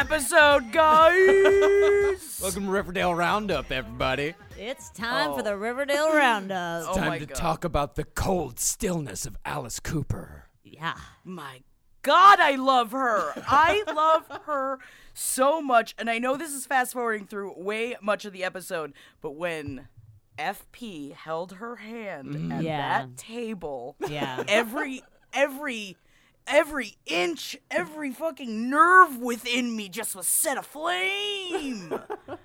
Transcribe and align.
Episode, 0.00 0.72
guys? 0.72 2.38
Welcome 2.42 2.64
to 2.64 2.70
Riverdale 2.70 3.14
Roundup, 3.14 3.70
everybody. 3.70 4.32
It's 4.58 4.88
time 4.88 5.34
for 5.34 5.42
the 5.42 5.52
oh. 5.52 5.56
Riverdale 5.56 6.08
Roundup. 6.14 6.84
Oh 6.88 6.94
Time 6.94 7.08
my 7.08 7.18
to 7.18 7.26
God. 7.26 7.34
talk 7.34 7.64
about 7.66 7.96
the 7.96 8.04
cold 8.04 8.58
stillness 8.58 9.26
of 9.26 9.36
Alice 9.44 9.78
Cooper. 9.78 10.46
Yeah. 10.64 10.94
My 11.22 11.60
God, 12.00 12.40
I 12.40 12.54
love 12.54 12.92
her. 12.92 13.34
I 13.46 13.84
love 13.94 14.40
her 14.46 14.78
so 15.12 15.60
much. 15.60 15.94
And 15.98 16.08
I 16.08 16.18
know 16.18 16.38
this 16.38 16.54
is 16.54 16.64
fast 16.64 16.94
forwarding 16.94 17.26
through 17.26 17.52
way 17.58 17.94
much 18.00 18.24
of 18.24 18.32
the 18.32 18.42
episode, 18.42 18.94
but 19.20 19.32
when 19.32 19.88
FP 20.38 21.12
held 21.12 21.52
her 21.56 21.76
hand 21.76 22.34
at 22.54 22.60
mm. 22.60 22.62
Yeah. 22.62 23.00
that 23.00 23.18
table, 23.18 23.96
Yeah. 24.08 24.44
every, 24.48 25.02
every, 25.34 25.98
every 26.46 26.96
inch, 27.06 27.56
every 27.70 28.12
fucking 28.12 28.68
nerve 28.70 29.18
within 29.18 29.74
me 29.76 29.88
just 29.88 30.14
was 30.14 30.26
set 30.26 30.56
aflame. 30.58 32.00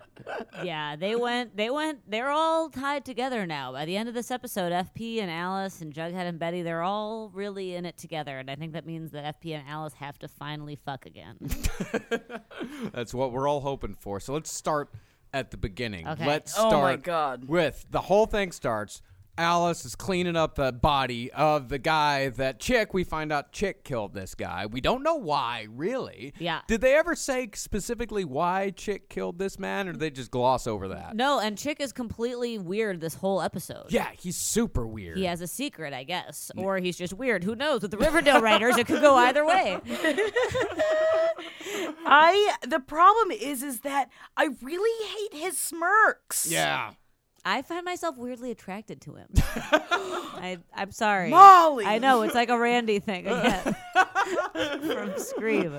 yeah. 0.64 0.96
They 0.96 1.16
went, 1.16 1.56
they 1.58 1.70
went, 1.70 2.10
they're 2.10 2.30
all 2.32 2.70
tied 2.70 3.06
together 3.06 3.46
now. 3.46 3.72
By 3.72 3.86
the 3.86 3.98
end 3.98 4.10
of 4.10 4.16
this 4.16 4.32
episode, 4.32 4.72
FP 4.72 5.20
and 5.22 5.30
Alice 5.32 5.82
and 5.82 5.94
Jughead 5.94 6.28
and 6.28 6.40
Betty, 6.40 6.62
they're 6.62 6.84
all 6.84 7.30
really 7.34 7.76
in 7.76 7.86
it 7.86 7.98
together. 7.98 8.38
And 8.40 8.50
I 8.50 8.56
think 8.56 8.74
that 8.74 8.86
means 8.86 9.12
that 9.12 9.42
FP 9.42 9.56
and 9.58 9.68
Alice 9.68 9.94
have 9.96 10.18
to 10.20 10.28
finally 10.28 10.76
fuck 10.76 11.06
again. 11.06 11.38
That's 12.94 13.14
what 13.14 13.32
we're 13.32 13.48
all 13.48 13.62
hoping 13.62 13.96
for. 13.96 14.20
So 14.20 14.34
let's 14.34 14.52
start 14.52 14.90
at 15.34 15.52
the 15.52 15.58
beginning. 15.58 16.08
Okay. 16.08 16.26
Let's 16.26 16.54
Oh 16.58 16.70
start 16.70 16.84
my 16.84 16.96
God. 16.98 17.46
with 17.48 17.86
the 17.90 18.02
whole 18.02 18.26
thing 18.26 18.52
starts. 18.52 19.02
Alice 19.38 19.84
is 19.86 19.96
cleaning 19.96 20.36
up 20.36 20.56
the 20.56 20.72
body 20.72 21.32
of 21.32 21.70
the 21.70 21.78
guy 21.78 22.30
that 22.30 22.60
Chick. 22.60 22.94
We 22.94 23.04
find 23.04 23.32
out 23.32 23.52
Chick 23.52 23.84
killed 23.84 24.14
this 24.14 24.34
guy. 24.36 24.66
We 24.66 24.80
don't 24.82 25.04
know 25.04 25.16
why, 25.16 25.68
really. 25.70 26.34
Yeah. 26.40 26.62
Did 26.68 26.82
they 26.82 26.96
ever 26.96 27.16
say 27.16 27.50
specifically 27.54 28.24
why 28.24 28.70
Chick 28.72 29.10
killed 29.10 29.38
this 29.38 29.60
man, 29.60 29.88
or 29.90 29.92
did 29.92 30.00
they 30.02 30.10
just 30.10 30.32
gloss 30.32 30.68
over 30.68 30.88
that? 30.90 31.16
no, 31.16 31.40
and 31.40 31.58
Chick 31.58 31.80
is 31.82 31.92
completely 31.92 32.58
weird 32.58 33.02
this 33.02 33.16
whole 33.16 33.42
episode. 33.42 33.88
Yeah, 33.90 34.10
he's 34.18 34.38
super 34.38 34.88
weird. 34.88 35.18
He 35.18 35.26
has 35.26 35.42
a 35.42 35.48
secret, 35.48 35.94
I 35.94 36.04
guess. 36.04 36.52
Or 36.58 36.78
he's 36.78 36.98
just 36.98 37.14
weird. 37.14 37.44
Who 37.44 37.56
knows? 37.56 37.82
With 37.82 37.92
the 37.92 37.98
Riverdale 37.98 38.42
writers, 38.42 38.78
it 38.78 38.88
could 38.88 39.02
go 39.02 39.16
either 39.16 39.46
way. 39.46 39.80
I 42.08 42.56
the 42.68 42.80
problem 42.80 43.32
is 43.32 43.64
is 43.64 43.82
that 43.82 44.10
I 44.38 44.50
really 44.62 45.08
hate 45.08 45.42
his 45.42 45.58
smirks. 45.58 46.48
Yeah. 46.50 46.92
I 47.48 47.62
find 47.62 47.86
myself 47.86 48.18
weirdly 48.18 48.50
attracted 48.52 49.02
to 49.02 49.14
him. 49.16 49.28
I, 49.38 50.58
I'm 50.76 50.92
sorry. 50.92 51.30
Molly. 51.30 51.86
I 51.86 52.00
know, 52.00 52.24
it's 52.24 52.34
like 52.36 52.50
a 52.50 52.58
Randy 52.58 52.98
thing 53.00 53.28
again 53.28 53.76
from 54.82 55.14
Scream. 55.18 55.74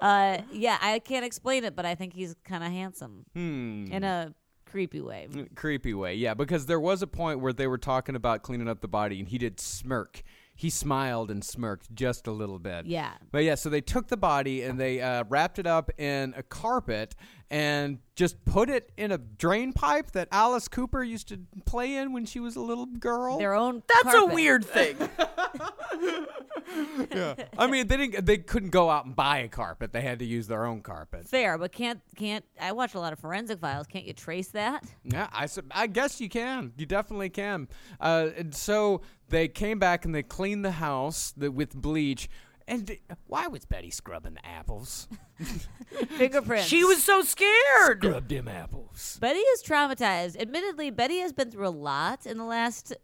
Uh, 0.00 0.38
yeah, 0.52 0.78
I 0.80 0.98
can't 0.98 1.24
explain 1.24 1.64
it, 1.64 1.76
but 1.76 1.86
I 1.86 1.94
think 1.94 2.12
he's 2.12 2.34
kind 2.44 2.64
of 2.64 2.70
handsome 2.72 3.24
Hmm. 3.34 3.86
in 3.90 4.04
a 4.04 4.34
creepy 4.68 5.00
way. 5.00 5.28
creepy 5.54 5.94
way 5.94 6.16
yeah 6.16 6.34
because 6.34 6.66
there 6.66 6.80
was 6.80 7.00
a 7.00 7.06
point 7.06 7.38
where 7.40 7.52
they 7.52 7.68
were 7.68 7.78
talking 7.78 8.16
about 8.16 8.42
cleaning 8.42 8.68
up 8.68 8.80
the 8.80 8.88
body 8.88 9.20
and 9.20 9.28
he 9.28 9.38
did 9.38 9.60
smirk 9.60 10.22
he 10.56 10.70
smiled 10.70 11.30
and 11.30 11.44
smirked 11.44 11.94
just 11.94 12.26
a 12.26 12.32
little 12.32 12.58
bit 12.58 12.86
Yeah. 12.86 13.12
but 13.30 13.44
yeah 13.44 13.54
so 13.54 13.68
they 13.68 13.80
took 13.82 14.08
the 14.08 14.16
body 14.16 14.62
and 14.62 14.80
they 14.80 15.00
uh, 15.00 15.24
wrapped 15.28 15.58
it 15.58 15.66
up 15.66 15.90
in 15.98 16.32
a 16.36 16.42
carpet 16.42 17.14
and 17.50 17.98
just 18.16 18.42
put 18.44 18.68
it 18.68 18.90
in 18.96 19.12
a 19.12 19.18
drain 19.18 19.72
pipe 19.72 20.10
that 20.12 20.26
alice 20.32 20.66
cooper 20.66 21.04
used 21.04 21.28
to 21.28 21.38
play 21.66 21.94
in 21.96 22.12
when 22.12 22.24
she 22.24 22.40
was 22.40 22.56
a 22.56 22.60
little 22.60 22.86
girl 22.86 23.38
Their 23.38 23.54
own. 23.54 23.82
That's 24.02 24.16
a 24.16 24.26
weird 24.26 24.64
thing. 24.64 24.96
i 27.58 27.66
mean 27.66 27.86
they 27.86 27.96
didn't 27.96 28.26
they 28.26 28.38
couldn't 28.38 28.70
go 28.70 28.90
out 28.90 29.04
and 29.06 29.14
buy 29.14 29.38
a 29.38 29.48
carpet 29.48 29.92
they 29.92 30.00
had 30.00 30.18
to 30.18 30.24
use 30.24 30.46
their 30.46 30.64
own 30.66 30.80
carpet 30.80 31.26
Fair, 31.26 31.58
but 31.58 31.72
can't 31.72 32.00
can't 32.16 32.44
I 32.60 32.72
watch 32.72 32.94
a 32.94 33.00
lot 33.00 33.12
of 33.12 33.18
forensic 33.18 33.60
files? 33.60 33.86
Can't 33.86 34.04
you 34.04 34.12
trace 34.12 34.48
that? 34.48 34.84
Yeah, 35.04 35.28
I, 35.32 35.48
I 35.70 35.86
guess 35.86 36.20
you 36.20 36.28
can. 36.28 36.72
You 36.76 36.86
definitely 36.86 37.30
can. 37.30 37.68
Uh, 38.00 38.28
and 38.36 38.54
so 38.54 39.02
they 39.28 39.48
came 39.48 39.78
back 39.78 40.04
and 40.04 40.14
they 40.14 40.22
cleaned 40.22 40.64
the 40.64 40.72
house 40.72 41.32
the, 41.36 41.50
with 41.50 41.74
bleach. 41.74 42.28
And 42.68 42.86
th- 42.86 43.00
why 43.26 43.46
was 43.46 43.64
Betty 43.64 43.90
scrubbing 43.90 44.34
the 44.34 44.46
apples? 44.46 45.08
Fingerprints. 46.16 46.66
she 46.66 46.84
was 46.84 47.02
so 47.02 47.22
scared. 47.22 48.02
Scrub 48.02 48.28
them 48.28 48.48
apples. 48.48 49.18
Betty 49.20 49.38
is 49.38 49.62
traumatized. 49.62 50.38
Admittedly, 50.40 50.90
Betty 50.90 51.18
has 51.20 51.32
been 51.32 51.50
through 51.50 51.68
a 51.68 51.70
lot 51.70 52.26
in 52.26 52.38
the 52.38 52.44
last 52.44 52.94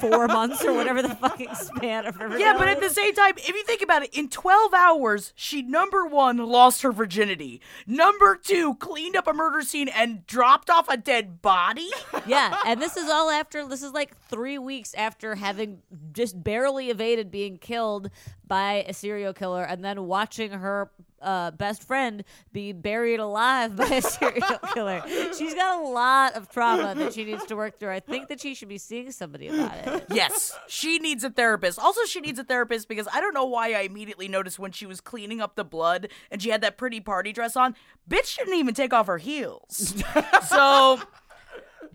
four 0.00 0.26
months 0.26 0.64
or 0.64 0.72
whatever 0.72 1.00
the 1.00 1.14
fucking 1.14 1.54
span 1.54 2.06
of 2.06 2.16
Riverdale. 2.18 2.40
Yeah, 2.40 2.54
but 2.58 2.66
at 2.68 2.80
the 2.80 2.90
same 2.90 3.14
time, 3.14 3.34
if 3.36 3.48
you 3.48 3.62
think 3.64 3.82
about 3.82 4.02
it, 4.02 4.10
in 4.12 4.28
12 4.28 4.74
hours, 4.74 5.32
she 5.36 5.62
number 5.62 6.04
one 6.06 6.38
lost 6.38 6.82
her 6.82 6.90
virginity. 6.90 7.60
Number 7.86 8.36
two, 8.36 8.74
cleaned 8.76 9.14
up 9.16 9.28
a 9.28 9.32
murder 9.32 9.62
scene 9.62 9.88
and 9.88 10.26
dropped 10.26 10.70
off 10.70 10.88
a 10.88 10.96
dead 10.96 11.40
body. 11.40 11.90
yeah, 12.26 12.56
and 12.66 12.82
this 12.82 12.96
is 12.96 13.08
all 13.08 13.30
after 13.30 13.66
this 13.68 13.82
is 13.82 13.92
like 13.92 14.16
three 14.28 14.58
weeks 14.58 14.92
after 14.94 15.36
having 15.36 15.82
just 16.12 16.42
barely 16.42 16.90
evaded 16.90 17.30
being 17.30 17.56
killed 17.56 18.10
by 18.46 18.84
a 18.88 18.92
serial 18.92 19.32
killer, 19.32 19.62
and 19.62 19.84
then 19.84 20.06
watching 20.06 20.50
her 20.50 20.90
uh, 21.24 21.50
best 21.50 21.82
friend 21.82 22.22
be 22.52 22.72
buried 22.72 23.18
alive 23.18 23.74
by 23.74 23.86
a 23.86 24.02
serial 24.02 24.58
killer. 24.72 25.02
She's 25.36 25.54
got 25.54 25.82
a 25.82 25.88
lot 25.88 26.34
of 26.34 26.48
trauma 26.50 26.94
that 26.94 27.14
she 27.14 27.24
needs 27.24 27.44
to 27.46 27.56
work 27.56 27.80
through. 27.80 27.90
I 27.90 28.00
think 28.00 28.28
that 28.28 28.40
she 28.40 28.54
should 28.54 28.68
be 28.68 28.78
seeing 28.78 29.10
somebody 29.10 29.48
about 29.48 29.74
it. 29.74 30.06
yes, 30.10 30.56
she 30.68 30.98
needs 30.98 31.24
a 31.24 31.30
therapist. 31.30 31.78
Also, 31.78 32.04
she 32.04 32.20
needs 32.20 32.38
a 32.38 32.44
therapist 32.44 32.88
because 32.88 33.08
I 33.12 33.20
don't 33.20 33.34
know 33.34 33.46
why 33.46 33.72
I 33.72 33.80
immediately 33.80 34.28
noticed 34.28 34.58
when 34.58 34.72
she 34.72 34.86
was 34.86 35.00
cleaning 35.00 35.40
up 35.40 35.56
the 35.56 35.64
blood 35.64 36.08
and 36.30 36.40
she 36.42 36.50
had 36.50 36.60
that 36.60 36.76
pretty 36.76 37.00
party 37.00 37.32
dress 37.32 37.56
on. 37.56 37.74
Bitch 38.08 38.36
didn't 38.36 38.54
even 38.54 38.74
take 38.74 38.92
off 38.92 39.06
her 39.06 39.18
heels. 39.18 39.94
so. 40.48 41.00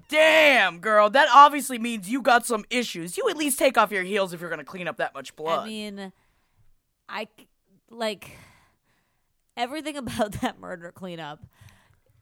Damn, 0.07 0.79
girl, 0.79 1.11
that 1.11 1.27
obviously 1.31 1.77
means 1.77 2.09
you 2.09 2.23
got 2.23 2.43
some 2.43 2.65
issues. 2.71 3.15
You 3.15 3.29
at 3.29 3.37
least 3.37 3.59
take 3.59 3.77
off 3.77 3.91
your 3.91 4.01
heels 4.01 4.33
if 4.33 4.41
you're 4.41 4.49
gonna 4.49 4.63
clean 4.63 4.87
up 4.87 4.97
that 4.97 5.13
much 5.13 5.35
blood. 5.35 5.65
I 5.65 5.67
mean, 5.67 6.11
I 7.07 7.27
like 7.91 8.31
everything 9.59 9.97
about 10.03 10.31
that 10.41 10.59
murder 10.59 10.91
cleanup 10.91 11.45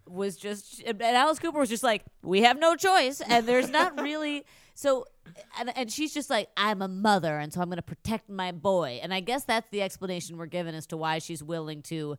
was 0.06 0.38
just 0.38 0.81
and 0.84 1.01
Alice 1.01 1.39
Cooper 1.39 1.60
was 1.60 1.69
just 1.69 1.84
like 1.84 2.04
we 2.22 2.42
have 2.44 2.57
no 2.60 2.75
choice 2.75 3.22
and 3.22 3.45
there's 3.45 3.69
not 3.69 4.00
really 4.01 4.45
so 4.74 5.06
and, 5.60 5.72
and 5.78 5.92
she's 5.92 6.13
just 6.13 6.30
like 6.30 6.50
I'm 6.56 6.81
a 6.81 6.88
mother 6.88 7.38
and 7.38 7.51
so 7.51 7.60
I'm 7.62 7.68
going 7.68 7.75
to 7.78 7.81
protect 7.81 8.30
my 8.30 8.51
boy 8.54 9.00
and 9.04 9.13
I 9.13 9.19
guess 9.19 9.44
that's 9.44 9.69
the 9.69 9.81
explanation 9.81 10.38
we're 10.38 10.45
given 10.45 10.75
as 10.75 10.88
to 10.88 10.98
why 10.98 11.19
she's 11.19 11.44
willing 11.44 11.81
to 11.84 12.18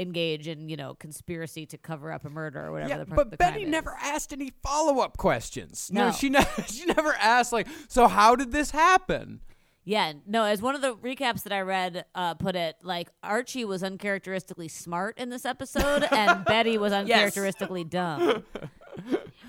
engage 0.00 0.46
in 0.46 0.68
you 0.68 0.76
know 0.76 0.94
conspiracy 0.94 1.66
to 1.66 1.78
cover 1.78 2.12
up 2.12 2.24
a 2.24 2.30
murder 2.30 2.64
or 2.66 2.72
whatever 2.72 2.88
Yeah, 2.90 2.98
the, 2.98 3.06
but 3.06 3.30
the 3.30 3.36
Betty 3.36 3.64
never 3.64 3.96
asked 4.00 4.32
any 4.32 4.52
follow 4.62 5.00
up 5.00 5.16
questions. 5.16 5.90
No, 5.92 6.06
No. 6.06 6.12
she. 6.12 6.32
She 6.68 6.84
never 6.86 7.14
asked 7.14 7.52
like, 7.52 7.66
so 7.88 8.06
how 8.08 8.36
did 8.36 8.52
this 8.52 8.70
happen? 8.70 9.40
Yeah, 9.88 10.12
no, 10.26 10.44
as 10.44 10.60
one 10.60 10.74
of 10.74 10.82
the 10.82 10.94
recaps 10.96 11.44
that 11.44 11.52
I 11.52 11.62
read 11.62 12.04
uh, 12.14 12.34
put 12.34 12.54
it, 12.56 12.76
like 12.82 13.08
Archie 13.22 13.64
was 13.64 13.82
uncharacteristically 13.82 14.68
smart 14.68 15.16
in 15.16 15.30
this 15.30 15.46
episode, 15.46 16.06
and 16.12 16.44
Betty 16.46 16.76
was 16.76 16.92
uncharacteristically 16.92 17.84
dumb. 17.84 18.44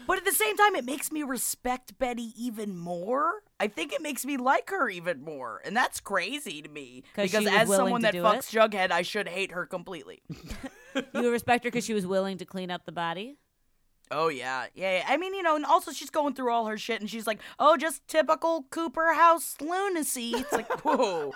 But 0.07 0.17
at 0.17 0.25
the 0.25 0.31
same 0.31 0.57
time, 0.57 0.75
it 0.75 0.85
makes 0.85 1.11
me 1.11 1.21
respect 1.21 1.99
Betty 1.99 2.33
even 2.35 2.75
more. 2.75 3.43
I 3.59 3.67
think 3.67 3.93
it 3.93 4.01
makes 4.01 4.25
me 4.25 4.37
like 4.37 4.69
her 4.71 4.89
even 4.89 5.21
more, 5.21 5.61
and 5.63 5.77
that's 5.77 5.99
crazy 5.99 6.63
to 6.63 6.69
me. 6.69 7.03
Because 7.15 7.45
as 7.45 7.67
someone 7.67 8.01
that 8.01 8.15
fucks 8.15 8.49
Jughead, 8.51 8.89
I 8.89 9.03
should 9.03 9.27
hate 9.27 9.51
her 9.51 9.65
completely. 9.65 10.21
You 11.13 11.31
respect 11.31 11.63
her 11.63 11.69
because 11.69 11.85
she 11.85 11.93
was 11.93 12.07
willing 12.07 12.39
to 12.39 12.45
clean 12.45 12.71
up 12.71 12.85
the 12.85 12.91
body. 12.91 13.37
Oh 14.11 14.29
yeah, 14.29 14.65
yeah. 14.73 15.03
I 15.07 15.17
mean, 15.17 15.35
you 15.35 15.43
know, 15.43 15.55
and 15.55 15.63
also 15.63 15.91
she's 15.91 16.09
going 16.09 16.33
through 16.33 16.51
all 16.51 16.65
her 16.65 16.79
shit, 16.79 16.99
and 16.99 17.07
she's 17.07 17.27
like, 17.27 17.37
"Oh, 17.59 17.77
just 17.77 18.07
typical 18.07 18.65
Cooper 18.71 19.13
House 19.13 19.55
lunacy." 19.61 20.31
It's 20.35 20.51
like, 20.51 20.67
whoa, 20.83 21.31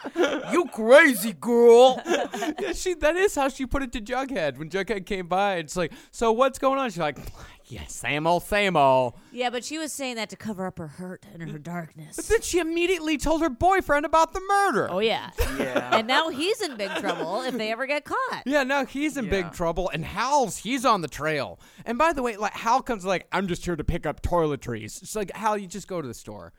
you 0.51 0.65
crazy 0.73 1.33
girl. 1.33 2.01
yeah, 2.59 2.73
she 2.73 2.95
that 2.95 3.15
is 3.15 3.35
how 3.35 3.49
she 3.49 3.67
put 3.67 3.83
it 3.83 3.91
to 3.91 4.01
Jughead 4.01 4.57
when 4.57 4.69
Jughead 4.69 5.05
came 5.05 5.27
by. 5.27 5.57
It's 5.57 5.77
like, 5.77 5.93
so 6.09 6.31
what's 6.31 6.57
going 6.57 6.79
on? 6.79 6.89
She's 6.89 6.97
like, 6.97 7.19
yeah, 7.65 7.85
same 7.87 8.27
old, 8.27 8.43
same 8.43 8.75
old. 8.75 9.13
Yeah, 9.31 9.49
but 9.49 9.63
she 9.63 9.77
was 9.77 9.91
saying 9.93 10.15
that 10.15 10.29
to 10.29 10.35
cover 10.35 10.65
up 10.67 10.77
her 10.77 10.87
hurt 10.87 11.25
and 11.33 11.41
her 11.49 11.57
darkness. 11.59 12.15
But 12.15 12.25
then 12.25 12.41
she 12.41 12.59
immediately 12.59 13.17
told 13.17 13.41
her 13.41 13.49
boyfriend 13.49 14.05
about 14.05 14.33
the 14.33 14.41
murder. 14.47 14.87
oh 14.91 14.99
yeah, 14.99 15.31
Yeah. 15.57 15.97
and 15.97 16.07
now 16.07 16.29
he's 16.29 16.61
in 16.61 16.75
big 16.77 16.91
trouble 16.95 17.41
if 17.41 17.55
they 17.55 17.71
ever 17.71 17.85
get 17.85 18.05
caught. 18.05 18.43
Yeah, 18.45 18.63
now 18.63 18.85
he's 18.85 19.17
in 19.17 19.25
Yeah. 19.25 19.31
big 19.31 19.51
trouble, 19.53 19.89
and 19.93 20.03
Hal's 20.05 20.57
he's 20.57 20.85
on 20.85 21.01
the 21.01 21.07
trail. 21.07 21.59
And 21.85 21.97
by 21.97 22.13
the 22.13 22.21
way, 22.23 22.37
like 22.37 22.53
Hal 22.53 22.81
comes 22.81 23.05
like, 23.05 23.27
I'm 23.31 23.47
just 23.47 23.63
here 23.65 23.75
to 23.75 23.83
pick 23.83 24.05
up 24.05 24.21
toiletries. 24.21 25.01
It's 25.01 25.15
like 25.15 25.31
Hal, 25.35 25.57
you 25.57 25.67
just 25.67 25.87
go 25.87 26.01
to 26.01 26.07
the 26.07 26.13
store. 26.13 26.53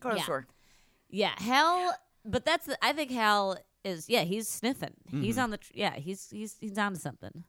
Go 0.00 0.10
to 0.10 0.14
the 0.14 0.18
Yeah. 0.20 0.24
store. 0.24 0.46
Yeah, 1.10 1.32
Hal. 1.38 1.94
But 2.24 2.44
that's 2.44 2.66
the, 2.66 2.76
I 2.84 2.92
think 2.92 3.10
Hal 3.10 3.56
is. 3.84 4.08
Yeah, 4.08 4.22
he's 4.24 4.48
sniffing. 4.48 4.94
Mm-hmm. 5.08 5.22
He's 5.22 5.38
on 5.38 5.50
the. 5.50 5.56
Tr- 5.58 5.72
yeah, 5.74 5.94
he's 5.96 6.28
he's 6.30 6.56
he's 6.60 6.76
on 6.76 6.92
to 6.92 6.98
something. 6.98 7.44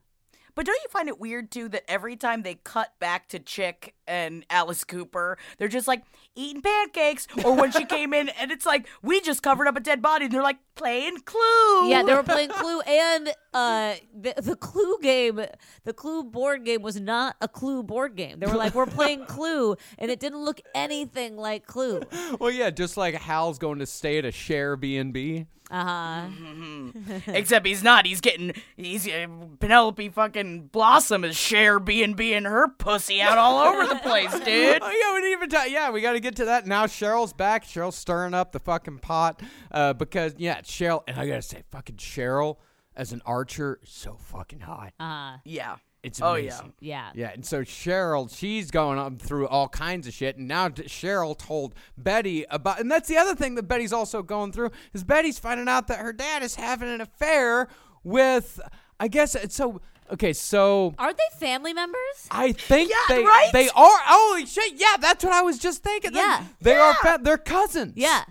But 0.60 0.66
don't 0.66 0.82
you 0.82 0.90
find 0.90 1.08
it 1.08 1.18
weird 1.18 1.50
too 1.50 1.70
that 1.70 1.90
every 1.90 2.16
time 2.16 2.42
they 2.42 2.56
cut 2.56 2.92
back 2.98 3.28
to 3.28 3.38
Chick 3.38 3.94
and 4.06 4.44
Alice 4.50 4.84
Cooper, 4.84 5.38
they're 5.56 5.68
just 5.68 5.88
like 5.88 6.02
eating 6.36 6.60
pancakes, 6.60 7.26
or 7.42 7.56
when 7.56 7.72
she 7.72 7.84
came 7.86 8.12
in 8.12 8.28
and 8.28 8.50
it's 8.50 8.66
like 8.66 8.86
we 9.02 9.22
just 9.22 9.42
covered 9.42 9.68
up 9.68 9.76
a 9.78 9.80
dead 9.80 10.02
body, 10.02 10.26
and 10.26 10.34
they're 10.34 10.42
like 10.42 10.58
playing 10.80 11.18
Clue. 11.26 11.90
Yeah, 11.90 12.02
they 12.02 12.14
were 12.14 12.22
playing 12.34 12.48
Clue, 12.50 12.80
and 12.80 13.28
uh, 13.52 13.94
the, 14.18 14.34
the 14.38 14.56
Clue 14.56 14.98
game, 15.02 15.40
the 15.84 15.92
Clue 15.92 16.24
board 16.24 16.64
game 16.64 16.80
was 16.80 16.98
not 16.98 17.36
a 17.40 17.48
Clue 17.48 17.82
board 17.82 18.16
game. 18.16 18.40
They 18.40 18.46
were 18.46 18.56
like, 18.56 18.74
"We're 18.74 18.86
playing 18.86 19.24
Clue," 19.26 19.76
and 19.98 20.10
it 20.10 20.20
didn't 20.20 20.42
look 20.42 20.60
anything 20.74 21.36
like 21.36 21.66
Clue. 21.66 22.02
Well, 22.38 22.50
yeah, 22.50 22.70
just 22.70 22.96
like 22.96 23.14
Hal's 23.14 23.58
going 23.58 23.80
to 23.80 23.86
stay 23.86 24.18
at 24.18 24.24
a 24.24 24.32
share 24.32 24.76
B 24.76 24.96
and 24.96 25.12
B. 25.12 25.46
Uh 25.70 25.84
huh. 25.84 26.90
Except 27.28 27.64
he's 27.64 27.84
not. 27.84 28.04
He's 28.04 28.20
getting 28.20 28.52
he's 28.76 29.06
uh, 29.06 29.28
Penelope 29.60 30.08
fucking 30.08 30.66
Blossom 30.72 31.22
is 31.22 31.36
share 31.36 31.78
B 31.78 32.02
and 32.02 32.16
B 32.16 32.34
and 32.34 32.44
her 32.44 32.66
pussy 32.66 33.20
out 33.20 33.38
all 33.38 33.68
over 33.68 33.86
the 33.86 34.00
place, 34.00 34.32
dude. 34.32 34.78
Oh 34.82 34.90
yeah, 34.90 35.14
we 35.14 35.20
didn't 35.20 35.32
even 35.32 35.48
talk. 35.48 35.70
Yeah, 35.70 35.90
we 35.90 36.00
got 36.00 36.14
to 36.14 36.20
get 36.20 36.34
to 36.36 36.46
that 36.46 36.66
now. 36.66 36.86
Cheryl's 36.86 37.32
back. 37.32 37.64
Cheryl's 37.64 37.94
stirring 37.94 38.34
up 38.34 38.50
the 38.50 38.58
fucking 38.58 38.98
pot 38.98 39.40
uh, 39.70 39.92
because 39.92 40.34
yeah, 40.38 40.60
Cheryl. 40.70 41.02
And 41.08 41.18
I 41.18 41.26
gotta 41.26 41.42
say, 41.42 41.62
fucking 41.70 41.96
Cheryl 41.96 42.56
as 42.96 43.12
an 43.12 43.22
archer, 43.26 43.80
so 43.84 44.14
fucking 44.16 44.60
hot. 44.60 44.92
Uh, 45.00 45.38
Yeah. 45.44 45.76
It's 46.02 46.18
Oh, 46.22 46.32
amazing. 46.32 46.72
yeah. 46.80 47.10
Yeah, 47.14 47.28
and 47.34 47.44
so 47.44 47.60
Cheryl, 47.60 48.34
she's 48.34 48.70
going 48.70 48.98
on 48.98 49.18
through 49.18 49.46
all 49.48 49.68
kinds 49.68 50.06
of 50.06 50.14
shit, 50.14 50.38
and 50.38 50.48
now 50.48 50.70
Cheryl 50.70 51.36
told 51.36 51.74
Betty 51.98 52.46
about, 52.50 52.80
and 52.80 52.90
that's 52.90 53.06
the 53.06 53.18
other 53.18 53.34
thing 53.34 53.54
that 53.56 53.64
Betty's 53.64 53.92
also 53.92 54.22
going 54.22 54.50
through 54.52 54.70
is 54.94 55.04
Betty's 55.04 55.38
finding 55.38 55.68
out 55.68 55.88
that 55.88 55.98
her 55.98 56.14
dad 56.14 56.42
is 56.42 56.54
having 56.54 56.88
an 56.88 57.02
affair 57.02 57.68
with, 58.02 58.58
I 58.98 59.08
guess 59.08 59.34
it's 59.34 59.54
so. 59.54 59.82
Okay, 60.10 60.32
so 60.32 60.94
Aren't 60.98 61.18
they 61.18 61.38
family 61.46 61.72
members? 61.74 62.26
I 62.30 62.52
think 62.52 62.90
Yeah, 62.90 63.14
they 63.16 63.22
right? 63.22 63.50
they 63.52 63.68
are. 63.68 63.98
Holy 64.04 64.44
shit! 64.46 64.72
Yeah, 64.76 64.96
that's 64.98 65.22
what 65.22 65.32
I 65.34 65.42
was 65.42 65.58
just 65.58 65.82
thinking. 65.84 66.14
Yeah. 66.14 66.44
they 66.62 66.76
are. 66.76 66.94
Fa- 66.94 67.20
they're 67.22 67.36
cousins. 67.38 67.92
Yeah. 67.94 68.24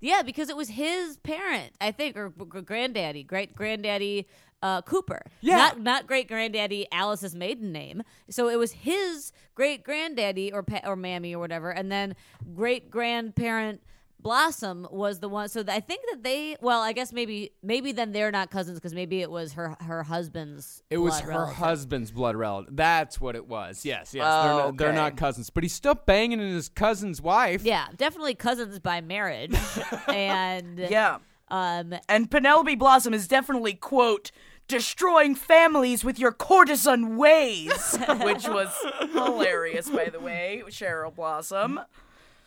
Yeah, 0.00 0.22
because 0.22 0.48
it 0.48 0.56
was 0.56 0.68
his 0.68 1.16
parent, 1.18 1.72
I 1.80 1.90
think, 1.90 2.16
or 2.16 2.28
granddaddy, 2.30 3.22
great 3.22 3.54
granddaddy 3.54 4.26
uh, 4.62 4.82
Cooper. 4.82 5.22
Yeah. 5.40 5.56
Not 5.56 5.80
not 5.80 6.06
great 6.06 6.28
granddaddy 6.28 6.86
Alice's 6.92 7.34
maiden 7.34 7.72
name. 7.72 8.02
So 8.30 8.48
it 8.48 8.56
was 8.56 8.72
his 8.72 9.32
great 9.54 9.84
granddaddy 9.84 10.52
or 10.52 10.62
pa- 10.62 10.80
or 10.84 10.96
mammy 10.96 11.34
or 11.34 11.38
whatever, 11.38 11.70
and 11.70 11.90
then 11.90 12.14
great 12.54 12.90
grandparent 12.90 13.82
Blossom 14.26 14.86
was 14.90 15.20
the 15.20 15.28
one. 15.28 15.48
So 15.48 15.62
I 15.68 15.80
think 15.80 16.02
that 16.10 16.22
they. 16.22 16.56
Well, 16.60 16.82
I 16.82 16.92
guess 16.92 17.12
maybe 17.12 17.52
maybe 17.62 17.92
then 17.92 18.12
they're 18.12 18.30
not 18.32 18.50
cousins 18.50 18.78
because 18.78 18.92
maybe 18.92 19.22
it 19.22 19.30
was 19.30 19.52
her 19.52 19.76
her 19.80 20.02
husband's. 20.02 20.82
It 20.90 20.98
was 20.98 21.20
her 21.20 21.28
relative. 21.30 21.56
husband's 21.56 22.10
blood 22.10 22.34
relative. 22.36 22.74
That's 22.76 23.20
what 23.20 23.36
it 23.36 23.46
was. 23.46 23.84
Yes, 23.84 24.12
yes. 24.14 24.24
Oh, 24.28 24.42
they're, 24.42 24.56
not, 24.66 24.76
they're 24.78 24.92
not 24.92 25.16
cousins, 25.16 25.48
but 25.50 25.62
he's 25.62 25.72
still 25.72 25.94
banging 25.94 26.40
in 26.40 26.48
his 26.54 26.68
cousin's 26.68 27.22
wife. 27.22 27.62
Yeah, 27.64 27.86
definitely 27.96 28.34
cousins 28.34 28.78
by 28.80 29.00
marriage, 29.00 29.56
and 30.08 30.78
Yeah. 30.78 31.18
um, 31.48 31.94
And 32.08 32.30
Penelope 32.30 32.74
Blossom 32.74 33.14
is 33.14 33.28
definitely 33.28 33.74
quote 33.74 34.32
destroying 34.68 35.36
families 35.36 36.02
with 36.04 36.18
your 36.18 36.32
courtesan 36.32 37.16
ways, 37.16 37.96
which 38.22 38.48
was 38.48 38.68
hilarious, 39.12 39.88
by 39.88 40.06
the 40.06 40.18
way. 40.18 40.62
Cheryl 40.68 41.14
Blossom. 41.14 41.78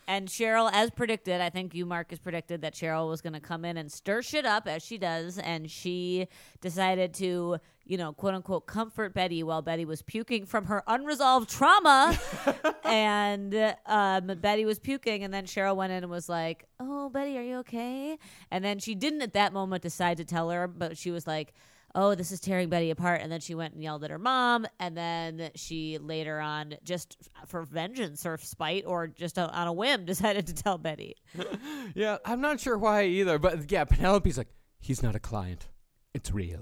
And 0.09 0.27
Cheryl, 0.27 0.71
as 0.73 0.89
predicted, 0.89 1.39
I 1.39 1.51
think 1.51 1.75
you, 1.75 1.85
Marcus, 1.85 2.17
predicted 2.17 2.61
that 2.61 2.73
Cheryl 2.73 3.07
was 3.07 3.21
going 3.21 3.33
to 3.33 3.39
come 3.39 3.63
in 3.63 3.77
and 3.77 3.91
stir 3.91 4.23
shit 4.23 4.43
up 4.43 4.67
as 4.67 4.81
she 4.81 4.97
does. 4.97 5.37
And 5.37 5.69
she 5.69 6.27
decided 6.61 7.13
to, 7.13 7.57
you 7.85 7.97
know, 7.97 8.13
quote 8.13 8.33
unquote, 8.33 8.65
comfort 8.65 9.13
Betty 9.13 9.43
while 9.43 9.61
Betty 9.61 9.85
was 9.85 10.01
puking 10.01 10.47
from 10.47 10.65
her 10.65 10.81
unresolved 10.87 11.47
trauma. 11.47 12.19
and 12.85 13.75
um, 13.85 14.31
Betty 14.41 14.65
was 14.65 14.79
puking. 14.79 15.23
And 15.23 15.31
then 15.31 15.45
Cheryl 15.45 15.75
went 15.75 15.91
in 15.91 16.01
and 16.01 16.09
was 16.09 16.27
like, 16.27 16.65
Oh, 16.79 17.09
Betty, 17.09 17.37
are 17.37 17.43
you 17.43 17.57
okay? 17.57 18.17
And 18.49 18.65
then 18.65 18.79
she 18.79 18.95
didn't 18.95 19.21
at 19.21 19.33
that 19.33 19.53
moment 19.53 19.83
decide 19.83 20.17
to 20.17 20.25
tell 20.25 20.49
her, 20.49 20.67
but 20.67 20.97
she 20.97 21.11
was 21.11 21.27
like, 21.27 21.53
oh, 21.95 22.15
this 22.15 22.31
is 22.31 22.39
tearing 22.39 22.69
Betty 22.69 22.91
apart. 22.91 23.21
And 23.21 23.31
then 23.31 23.39
she 23.39 23.55
went 23.55 23.73
and 23.73 23.83
yelled 23.83 24.03
at 24.03 24.11
her 24.11 24.19
mom. 24.19 24.67
And 24.79 24.95
then 24.95 25.51
she 25.55 25.97
later 25.97 26.39
on, 26.39 26.75
just 26.83 27.17
for 27.47 27.63
vengeance 27.63 28.25
or 28.25 28.37
spite 28.37 28.85
or 28.85 29.07
just 29.07 29.37
on 29.37 29.67
a 29.67 29.73
whim, 29.73 30.05
decided 30.05 30.47
to 30.47 30.53
tell 30.53 30.77
Betty. 30.77 31.15
Yeah, 31.95 32.17
I'm 32.23 32.39
not 32.39 32.59
sure 32.59 32.77
why 32.77 33.05
either, 33.05 33.39
but 33.39 33.71
yeah, 33.71 33.83
Penelope's 33.83 34.37
like, 34.37 34.49
he's 34.79 35.01
not 35.01 35.15
a 35.15 35.19
client. 35.19 35.67
It's 36.13 36.31
real. 36.31 36.61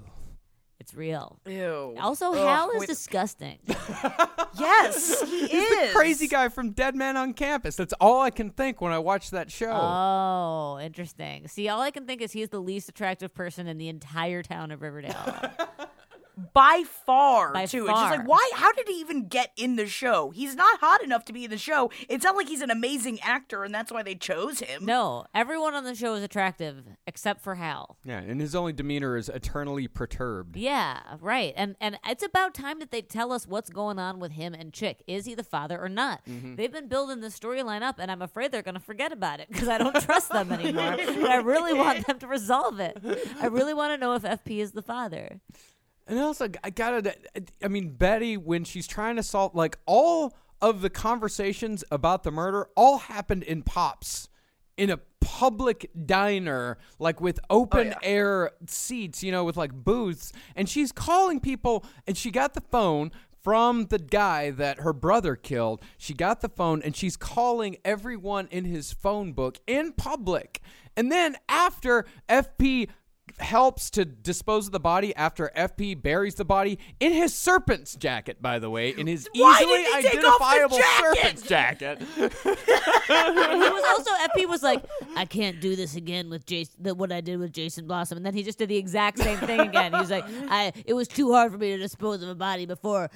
It's 0.80 0.94
real. 0.94 1.40
Ew. 1.46 1.96
Also, 2.00 2.32
Ugh, 2.32 2.36
Hal 2.38 2.70
is 2.70 2.80
with- 2.80 2.88
disgusting. 2.88 3.58
Yes, 4.58 5.20
he 5.22 5.46
He's 5.46 5.52
is. 5.70 5.88
the 5.92 5.94
crazy 5.94 6.26
guy 6.26 6.48
from 6.48 6.70
Dead 6.70 6.96
Man 6.96 7.16
on 7.16 7.32
Campus. 7.32 7.76
That's 7.76 7.92
all 8.00 8.20
I 8.22 8.30
can 8.30 8.50
think 8.50 8.80
when 8.80 8.90
I 8.92 8.98
watch 8.98 9.30
that 9.30 9.52
show. 9.52 9.70
Oh, 9.70 10.80
interesting. 10.82 11.46
See, 11.46 11.68
all 11.68 11.80
I 11.80 11.92
can 11.92 12.06
think 12.06 12.22
is 12.22 12.32
he's 12.32 12.48
the 12.48 12.58
least 12.60 12.88
attractive 12.88 13.32
person 13.34 13.68
in 13.68 13.78
the 13.78 13.88
entire 13.88 14.42
town 14.42 14.72
of 14.72 14.82
Riverdale. 14.82 15.14
By 16.52 16.84
far, 17.06 17.52
By 17.52 17.66
too. 17.66 17.84
It's 17.86 17.92
just 17.92 18.00
far. 18.02 18.16
like, 18.18 18.28
why? 18.28 18.50
How 18.54 18.72
did 18.72 18.88
he 18.88 18.94
even 19.00 19.28
get 19.28 19.52
in 19.56 19.76
the 19.76 19.86
show? 19.86 20.30
He's 20.30 20.54
not 20.54 20.80
hot 20.80 21.02
enough 21.02 21.24
to 21.26 21.32
be 21.32 21.44
in 21.44 21.50
the 21.50 21.58
show. 21.58 21.90
It's 22.08 22.24
not 22.24 22.36
like 22.36 22.48
he's 22.48 22.60
an 22.62 22.70
amazing 22.70 23.20
actor, 23.20 23.64
and 23.64 23.74
that's 23.74 23.90
why 23.92 24.02
they 24.02 24.14
chose 24.14 24.60
him. 24.60 24.84
no, 24.84 25.24
everyone 25.34 25.74
on 25.74 25.84
the 25.84 25.94
show 25.94 26.14
is 26.14 26.22
attractive 26.22 26.84
except 27.06 27.42
for 27.42 27.56
Hal. 27.56 27.96
yeah, 28.04 28.18
and 28.18 28.40
his 28.40 28.54
only 28.54 28.72
demeanor 28.72 29.16
is 29.16 29.28
eternally 29.28 29.88
perturbed. 29.88 30.56
Yeah, 30.56 31.00
right. 31.20 31.52
And 31.56 31.76
and 31.80 31.98
it's 32.06 32.22
about 32.24 32.54
time 32.54 32.78
that 32.80 32.90
they 32.90 33.02
tell 33.02 33.32
us 33.32 33.46
what's 33.46 33.70
going 33.70 33.98
on 33.98 34.18
with 34.20 34.32
him 34.32 34.54
and 34.54 34.72
Chick. 34.72 35.02
Is 35.06 35.24
he 35.24 35.34
the 35.34 35.44
father 35.44 35.78
or 35.82 35.88
not? 35.88 36.24
Mm-hmm. 36.26 36.54
They've 36.56 36.72
been 36.72 36.88
building 36.88 37.20
the 37.20 37.28
storyline 37.28 37.82
up, 37.82 37.98
and 37.98 38.10
I'm 38.10 38.22
afraid 38.22 38.52
they're 38.52 38.62
going 38.62 38.74
to 38.74 38.80
forget 38.80 39.12
about 39.12 39.40
it 39.40 39.48
because 39.50 39.68
I 39.68 39.78
don't 39.78 39.98
trust 40.02 40.30
them 40.30 40.52
anymore. 40.52 40.96
But 41.18 41.30
I 41.30 41.36
really 41.36 41.74
want 41.74 42.06
them 42.06 42.18
to 42.20 42.26
resolve 42.26 42.78
it. 42.80 42.96
I 43.40 43.46
really 43.46 43.74
want 43.74 43.92
to 43.92 43.98
know 43.98 44.14
if 44.14 44.22
FP 44.22 44.58
is 44.58 44.72
the 44.72 44.82
father. 44.82 45.40
And 46.08 46.18
also, 46.18 46.48
I 46.64 46.70
gotta. 46.70 47.14
I 47.62 47.68
mean, 47.68 47.90
Betty, 47.90 48.36
when 48.36 48.64
she's 48.64 48.86
trying 48.86 49.16
to 49.16 49.22
solve, 49.22 49.54
like 49.54 49.78
all 49.86 50.34
of 50.60 50.80
the 50.80 50.90
conversations 50.90 51.84
about 51.90 52.22
the 52.22 52.30
murder, 52.30 52.68
all 52.74 52.98
happened 52.98 53.42
in 53.42 53.62
pops, 53.62 54.28
in 54.76 54.90
a 54.90 54.98
public 55.20 55.90
diner, 56.06 56.78
like 56.98 57.20
with 57.20 57.38
open 57.50 57.88
oh, 57.88 57.90
yeah. 57.90 58.08
air 58.08 58.50
seats, 58.66 59.22
you 59.22 59.30
know, 59.30 59.44
with 59.44 59.58
like 59.58 59.72
booths. 59.72 60.32
And 60.56 60.66
she's 60.68 60.92
calling 60.92 61.40
people, 61.40 61.84
and 62.06 62.16
she 62.16 62.30
got 62.30 62.54
the 62.54 62.62
phone 62.62 63.12
from 63.42 63.86
the 63.86 63.98
guy 63.98 64.50
that 64.50 64.80
her 64.80 64.92
brother 64.92 65.36
killed. 65.36 65.82
She 65.96 66.14
got 66.14 66.40
the 66.40 66.48
phone, 66.48 66.82
and 66.82 66.96
she's 66.96 67.16
calling 67.16 67.76
everyone 67.84 68.48
in 68.50 68.64
his 68.64 68.92
phone 68.92 69.32
book 69.32 69.58
in 69.66 69.92
public. 69.92 70.60
And 70.96 71.12
then 71.12 71.36
after 71.48 72.06
FP 72.28 72.88
helps 73.40 73.90
to 73.90 74.04
dispose 74.04 74.66
of 74.66 74.72
the 74.72 74.80
body 74.80 75.14
after 75.16 75.50
FP 75.56 76.00
buries 76.02 76.34
the 76.36 76.44
body 76.44 76.78
in 77.00 77.12
his 77.12 77.34
serpent's 77.34 77.94
jacket, 77.96 78.40
by 78.42 78.58
the 78.58 78.70
way, 78.70 78.90
in 78.90 79.06
his 79.06 79.28
Why 79.34 79.58
easily 79.60 79.78
didn't 79.78 79.96
he 79.96 80.02
take 80.02 80.24
off 80.26 80.38
the 80.38 80.44
identifiable 80.44 80.78
jacket? 80.78 81.16
serpent's 81.16 81.42
jacket. 81.42 81.98
And 83.10 83.62
he 83.62 83.68
was 83.70 83.84
also 83.98 84.10
FP 84.28 84.48
was 84.48 84.62
like, 84.62 84.84
I 85.16 85.24
can't 85.24 85.60
do 85.60 85.76
this 85.76 85.96
again 85.96 86.30
with 86.30 86.46
Jason. 86.46 86.82
The, 86.82 86.94
what 86.94 87.12
I 87.12 87.20
did 87.20 87.38
with 87.38 87.52
Jason 87.52 87.86
Blossom, 87.86 88.16
and 88.16 88.26
then 88.26 88.34
he 88.34 88.42
just 88.42 88.58
did 88.58 88.68
the 88.68 88.76
exact 88.76 89.18
same 89.18 89.38
thing 89.38 89.60
again. 89.60 89.92
He 89.92 89.98
was 90.00 90.10
like, 90.10 90.24
I 90.48 90.72
it 90.84 90.94
was 90.94 91.08
too 91.08 91.32
hard 91.32 91.52
for 91.52 91.58
me 91.58 91.70
to 91.70 91.78
dispose 91.78 92.22
of 92.22 92.28
a 92.28 92.34
body 92.34 92.66
before, 92.66 93.10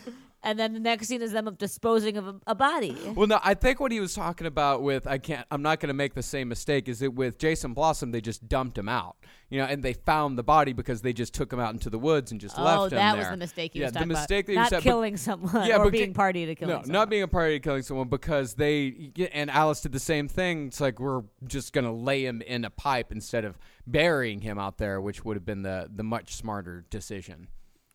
and 0.45 0.59
then 0.59 0.73
the 0.75 0.81
next 0.81 1.07
scene 1.09 1.23
is 1.23 1.33
them 1.33 1.47
of 1.47 1.57
disposing 1.59 2.17
of 2.17 2.27
a, 2.27 2.35
a 2.49 2.55
body. 2.55 2.97
Well, 3.15 3.27
no, 3.27 3.39
I 3.43 3.55
think 3.55 3.79
what 3.81 3.93
he 3.93 4.01
was 4.01 4.15
talking 4.15 4.47
about 4.47 4.83
with 4.83 5.07
I 5.07 5.19
can't. 5.19 5.47
I'm 5.51 5.63
not 5.63 5.81
going 5.81 5.89
to 5.89 5.95
make 5.95 6.15
the 6.15 6.23
same 6.23 6.49
mistake. 6.49 6.89
Is 6.89 7.03
it 7.03 7.15
with 7.15 7.39
Jason 7.39 7.75
Blossom? 7.75 8.11
They 8.11 8.21
just 8.21 8.49
dumped 8.49 8.77
him 8.77 8.89
out, 8.89 9.17
you 9.51 9.59
know, 9.59 9.65
and 9.67 9.83
they 9.83 9.93
found 9.93 10.37
the 10.37 10.43
body 10.43 10.73
because 10.73 11.03
they 11.03 11.13
just 11.13 11.33
took 11.35 11.53
him 11.53 11.61
out 11.61 11.73
into 11.75 11.91
the 11.91 11.99
woods 11.99 12.33
and 12.33 12.41
just 12.41 12.59
Oh, 12.59 12.63
left 12.65 12.93
him 12.93 12.99
there. 12.99 13.09
Oh, 13.09 13.13
that 13.13 13.19
was 13.19 13.29
the 13.29 13.37
mistake 13.37 13.73
he 13.75 13.81
yeah, 13.81 13.87
was 13.87 13.93
the 13.93 13.99
talking 14.01 14.09
mistake 14.09 14.49
about. 14.49 14.55
that 14.55 14.61
not 14.61 14.71
said, 14.71 14.77
but- 14.79 14.83
killing 14.83 15.17
someone 15.17 15.67
Yeah, 15.67 15.77
or 15.79 15.85
but 15.85 15.93
being 15.93 16.13
party 16.15 16.47
to 16.47 16.55
killing 16.55 16.75
no, 16.75 16.83
someone. 16.83 16.93
not 16.93 17.11
being 17.11 17.23
a 17.23 17.29
party 17.29 17.57
to 17.57 17.61
killing 17.61 17.83
someone 17.83 18.09
because 18.09 18.55
they 18.55 19.13
and 19.33 19.51
Alice 19.51 19.81
did 19.81 19.93
the 19.93 20.01
same 20.01 20.29
thing. 20.29 20.67
It's 20.69 20.81
like 20.81 20.99
we're 20.99 21.23
just 21.47 21.73
gonna 21.73 21.93
lay 21.95 22.25
him 22.27 22.43
in 22.43 22.65
a 22.65 22.71
pipe 22.71 23.13
instead 23.13 23.45
of 23.45 23.59
burying 23.87 24.41
him 24.41 24.59
out 24.59 24.79
there, 24.79 25.01
which 25.01 25.25
would 25.25 25.37
have 25.37 25.45
been 25.45 25.63
the 25.63 25.89
the 25.95 26.03
much 26.03 26.35
smarter 26.35 26.85
decision. 26.91 27.49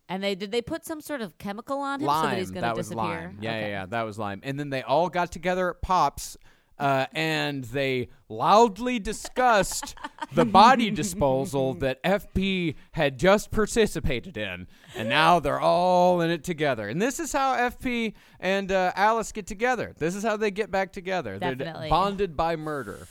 And 0.10 0.24
they 0.24 0.36
did 0.36 0.52
they 0.52 0.62
put 0.62 0.86
some 0.86 1.02
sort 1.02 1.22
of 1.22 1.38
chemical 1.38 1.80
on 1.80 2.00
him 2.00 2.08
so 2.08 2.22
that 2.22 2.38
he's 2.38 2.52
going 2.52 2.64
to 2.64 2.74
disappear. 2.74 2.98
lime. 3.04 3.38
Yeah, 3.42 3.50
Okay. 3.52 3.62
yeah, 3.62 3.68
yeah, 3.68 3.86
that 3.88 4.04
was 4.04 4.18
lime. 4.18 4.40
And 4.44 4.58
then 4.60 4.70
they 4.70 4.82
all 4.82 5.10
got 5.10 5.32
together 5.32 5.70
at 5.72 5.82
Pops. 5.82 6.38
Uh, 6.80 7.08
and 7.14 7.64
they 7.64 8.08
loudly 8.30 9.00
discussed 9.00 9.96
the 10.34 10.46
body 10.46 10.92
disposal 11.04 11.74
that 11.74 12.02
FP 12.04 12.76
had 12.92 13.18
just 13.18 13.50
participated 13.50 14.38
in, 14.38 14.68
and 14.96 15.10
now 15.10 15.40
they're 15.40 15.60
all 15.60 16.22
in 16.22 16.30
it 16.30 16.44
together. 16.44 16.88
And 16.88 17.02
this 17.02 17.20
is 17.20 17.34
how 17.34 17.56
FP 17.56 18.14
and 18.40 18.72
uh, 18.72 18.92
Alice 18.96 19.32
get 19.32 19.48
together. 19.48 19.96
This 19.98 20.14
is 20.14 20.22
how 20.22 20.38
they 20.38 20.52
get 20.52 20.70
back 20.70 20.92
together. 20.94 21.40
They're 21.40 21.56
Definitely. 21.56 21.90
bonded 21.90 22.38
by 22.38 22.56
murder. 22.56 23.08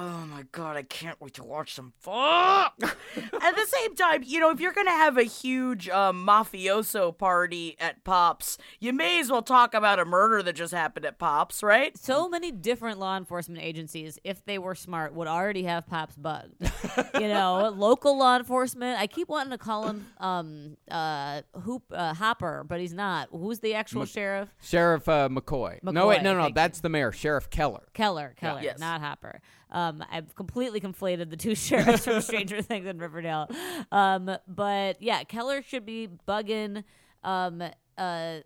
Oh 0.00 0.24
my 0.30 0.44
god, 0.52 0.76
I 0.76 0.84
can't 0.84 1.20
wait 1.20 1.34
to 1.34 1.42
watch 1.42 1.74
some 1.74 1.92
fuck. 1.98 2.74
At 2.80 3.56
the 3.56 3.66
same 3.66 3.96
time, 3.96 4.22
you 4.24 4.38
know, 4.38 4.50
if 4.50 4.60
you're 4.60 4.72
gonna 4.72 4.90
have 4.92 5.18
a 5.18 5.24
huge 5.24 5.88
um, 5.88 6.24
mafioso 6.24 7.16
party 7.16 7.74
at 7.80 8.04
Pops, 8.04 8.58
you 8.78 8.92
may 8.92 9.18
as 9.18 9.28
well 9.28 9.42
talk 9.42 9.74
about 9.74 9.98
a 9.98 10.04
murder 10.04 10.40
that 10.44 10.52
just 10.52 10.72
happened 10.72 11.04
at 11.04 11.18
Pops, 11.18 11.64
right? 11.64 11.98
So 11.98 12.28
many 12.28 12.52
different 12.52 13.00
law 13.00 13.16
enforcement 13.16 13.60
agencies, 13.60 14.20
if 14.22 14.44
they 14.44 14.56
were 14.56 14.76
smart, 14.76 15.14
would 15.14 15.26
already 15.26 15.64
have 15.64 15.88
Pops 15.88 16.14
bugged. 16.14 16.54
you 17.14 17.26
know, 17.26 17.74
local 17.76 18.16
law 18.16 18.36
enforcement. 18.36 19.00
I 19.00 19.08
keep 19.08 19.28
wanting 19.28 19.50
to 19.50 19.58
call 19.58 19.88
him 19.88 20.06
um 20.18 20.76
uh 20.88 21.42
Hoop 21.64 21.82
uh, 21.90 22.14
Hopper, 22.14 22.64
but 22.68 22.78
he's 22.78 22.94
not. 22.94 23.30
Who's 23.32 23.58
the 23.58 23.74
actual 23.74 24.04
sheriff? 24.04 24.48
Sheriff 24.62 25.08
uh, 25.08 25.28
McCoy. 25.28 25.82
No, 25.82 26.06
wait, 26.06 26.20
McCoy, 26.20 26.22
no, 26.22 26.34
no, 26.36 26.42
thank 26.44 26.54
that's 26.54 26.80
the 26.82 26.88
mayor, 26.88 27.10
Sheriff 27.10 27.50
Keller. 27.50 27.82
Keller, 27.94 28.34
Keller, 28.36 28.60
Yes. 28.62 28.78
not 28.78 29.00
Hopper. 29.00 29.40
Um, 29.70 30.04
I've 30.10 30.34
completely 30.34 30.80
conflated 30.80 31.30
the 31.30 31.36
two 31.36 31.54
sheriffs 31.56 32.04
from 32.04 32.20
Stranger 32.20 32.62
Things 32.62 32.86
and 32.86 33.00
Riverdale. 33.00 33.50
Um, 33.92 34.30
but 34.46 35.02
yeah, 35.02 35.24
Keller 35.24 35.62
should 35.62 35.84
be 35.84 36.08
bugging 36.26 36.84
um, 37.22 37.62
uh, 37.96 38.38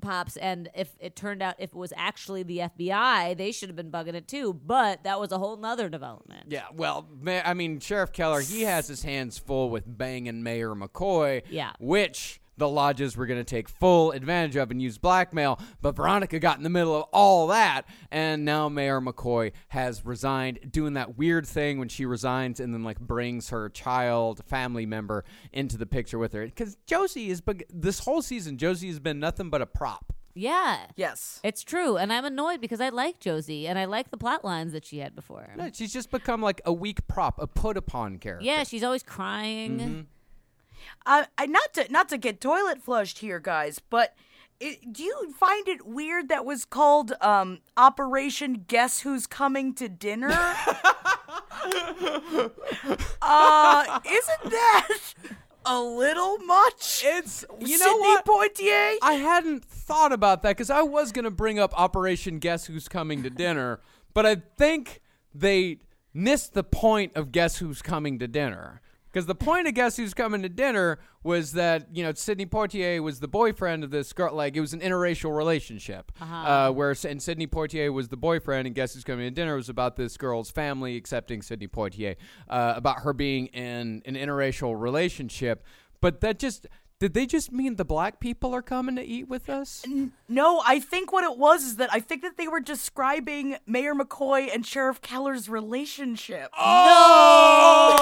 Pops, 0.00 0.36
and 0.36 0.68
if 0.74 0.90
it 0.98 1.14
turned 1.14 1.40
out 1.42 1.54
if 1.58 1.70
it 1.70 1.76
was 1.76 1.92
actually 1.96 2.42
the 2.42 2.58
FBI, 2.58 3.36
they 3.36 3.52
should 3.52 3.68
have 3.68 3.76
been 3.76 3.90
bugging 3.92 4.14
it 4.14 4.26
too. 4.28 4.52
But 4.52 5.04
that 5.04 5.20
was 5.20 5.30
a 5.32 5.38
whole 5.38 5.56
nother 5.56 5.88
development. 5.88 6.46
Yeah, 6.48 6.64
well, 6.74 7.08
ma- 7.20 7.42
I 7.44 7.54
mean, 7.54 7.78
Sheriff 7.78 8.12
Keller, 8.12 8.40
he 8.40 8.62
has 8.62 8.88
his 8.88 9.04
hands 9.04 9.38
full 9.38 9.70
with 9.70 9.84
banging 9.86 10.42
Mayor 10.42 10.74
McCoy. 10.74 11.42
Yeah. 11.48 11.72
Which 11.78 12.40
the 12.58 12.68
lodges 12.68 13.16
were 13.16 13.26
going 13.26 13.40
to 13.40 13.44
take 13.44 13.68
full 13.68 14.12
advantage 14.12 14.56
of 14.56 14.70
and 14.70 14.82
use 14.82 14.98
blackmail. 14.98 15.60
But 15.80 15.96
Veronica 15.96 16.38
got 16.38 16.58
in 16.58 16.64
the 16.64 16.70
middle 16.70 16.94
of 16.96 17.04
all 17.12 17.46
that, 17.48 17.82
and 18.10 18.44
now 18.44 18.68
Mayor 18.68 19.00
McCoy 19.00 19.52
has 19.68 20.04
resigned, 20.04 20.70
doing 20.70 20.94
that 20.94 21.16
weird 21.16 21.46
thing 21.46 21.78
when 21.78 21.88
she 21.88 22.04
resigns 22.04 22.60
and 22.60 22.74
then, 22.74 22.82
like, 22.84 23.00
brings 23.00 23.50
her 23.50 23.68
child, 23.68 24.42
family 24.46 24.86
member 24.86 25.24
into 25.52 25.78
the 25.78 25.86
picture 25.86 26.18
with 26.18 26.32
her. 26.32 26.44
Because 26.44 26.76
Josie 26.86 27.30
is, 27.30 27.40
beg- 27.40 27.64
this 27.70 28.00
whole 28.00 28.22
season, 28.22 28.58
Josie 28.58 28.88
has 28.88 29.00
been 29.00 29.20
nothing 29.20 29.50
but 29.50 29.62
a 29.62 29.66
prop. 29.66 30.12
Yeah. 30.34 30.86
Yes. 30.94 31.40
It's 31.42 31.62
true, 31.64 31.96
and 31.96 32.12
I'm 32.12 32.24
annoyed 32.24 32.60
because 32.60 32.80
I 32.80 32.90
like 32.90 33.18
Josie 33.18 33.66
and 33.66 33.76
I 33.76 33.86
like 33.86 34.12
the 34.12 34.16
plot 34.16 34.44
lines 34.44 34.72
that 34.72 34.84
she 34.84 34.98
had 34.98 35.16
before. 35.16 35.48
No, 35.56 35.68
she's 35.72 35.92
just 35.92 36.12
become 36.12 36.40
like 36.40 36.60
a 36.64 36.72
weak 36.72 37.08
prop, 37.08 37.40
a 37.40 37.48
put 37.48 37.76
upon 37.76 38.18
character. 38.18 38.44
Yeah, 38.46 38.62
she's 38.62 38.84
always 38.84 39.02
crying. 39.02 39.78
Mm-hmm. 39.78 40.00
I, 41.06 41.26
I 41.36 41.46
not 41.46 41.74
to 41.74 41.90
not 41.90 42.08
to 42.10 42.18
get 42.18 42.40
toilet 42.40 42.82
flushed 42.82 43.18
here, 43.18 43.38
guys, 43.38 43.78
but 43.78 44.14
it, 44.60 44.92
do 44.92 45.02
you 45.02 45.32
find 45.38 45.68
it 45.68 45.86
weird 45.86 46.28
that 46.28 46.44
was 46.44 46.64
called 46.64 47.12
um, 47.20 47.60
Operation 47.76 48.64
Guess 48.66 49.00
Who's 49.00 49.26
Coming 49.26 49.74
to 49.74 49.88
Dinner? 49.88 50.30
uh, 53.22 54.00
isn't 54.04 54.50
that 54.50 54.88
a 55.64 55.80
little 55.80 56.38
much? 56.38 57.02
It's 57.04 57.44
you 57.60 57.78
Sidney 57.78 57.92
know 57.92 57.98
what? 57.98 58.24
Poitier. 58.24 58.96
I 59.02 59.14
hadn't 59.14 59.64
thought 59.64 60.12
about 60.12 60.42
that 60.42 60.56
because 60.56 60.70
I 60.70 60.82
was 60.82 61.12
gonna 61.12 61.30
bring 61.30 61.58
up 61.58 61.72
Operation 61.78 62.38
Guess 62.38 62.66
Who's 62.66 62.88
Coming 62.88 63.22
to 63.22 63.30
Dinner, 63.30 63.80
but 64.12 64.26
I 64.26 64.36
think 64.56 65.00
they 65.34 65.78
missed 66.12 66.54
the 66.54 66.64
point 66.64 67.12
of 67.14 67.30
Guess 67.32 67.58
Who's 67.58 67.82
Coming 67.82 68.18
to 68.18 68.26
Dinner. 68.26 68.80
Because 69.18 69.26
the 69.26 69.34
point 69.34 69.66
of 69.66 69.74
Guess 69.74 69.96
Who's 69.96 70.14
Coming 70.14 70.42
to 70.42 70.48
Dinner 70.48 71.00
was 71.24 71.50
that 71.54 71.88
you 71.92 72.04
know 72.04 72.12
Sidney 72.14 72.46
Poitier 72.46 73.02
was 73.02 73.18
the 73.18 73.26
boyfriend 73.26 73.82
of 73.82 73.90
this 73.90 74.12
girl, 74.12 74.32
like 74.32 74.54
it 74.56 74.60
was 74.60 74.72
an 74.72 74.78
interracial 74.78 75.36
relationship, 75.36 76.12
uh 76.20 76.70
where 76.70 76.94
and 77.04 77.20
Sidney 77.20 77.48
Poitier 77.48 77.92
was 77.92 78.10
the 78.10 78.16
boyfriend, 78.16 78.68
and 78.68 78.76
Guess 78.76 78.94
Who's 78.94 79.02
Coming 79.02 79.24
to 79.26 79.32
Dinner? 79.32 79.56
Was 79.56 79.68
about 79.68 79.96
this 79.96 80.16
girl's 80.16 80.52
family 80.52 80.94
accepting 80.94 81.42
Sidney 81.42 81.66
Poitier, 81.66 82.14
uh, 82.48 82.74
about 82.76 83.00
her 83.00 83.12
being 83.12 83.46
in 83.46 84.02
an 84.06 84.14
interracial 84.14 84.80
relationship. 84.80 85.64
But 86.00 86.20
that 86.20 86.38
just 86.38 86.68
did 87.00 87.14
they 87.14 87.26
just 87.26 87.52
mean 87.52 87.76
the 87.76 87.84
black 87.84 88.18
people 88.18 88.52
are 88.54 88.62
coming 88.62 88.96
to 88.96 89.02
eat 89.02 89.28
with 89.28 89.48
us? 89.48 89.84
No, 90.28 90.62
I 90.66 90.80
think 90.80 91.12
what 91.12 91.22
it 91.24 91.38
was 91.38 91.62
is 91.62 91.76
that 91.76 91.90
I 91.92 92.00
think 92.00 92.22
that 92.22 92.36
they 92.36 92.48
were 92.48 92.58
describing 92.60 93.56
Mayor 93.66 93.94
McCoy 93.94 94.52
and 94.52 94.66
Sheriff 94.66 95.00
Keller's 95.00 95.48
relationship. 95.48 96.50
Oh, 96.58 97.94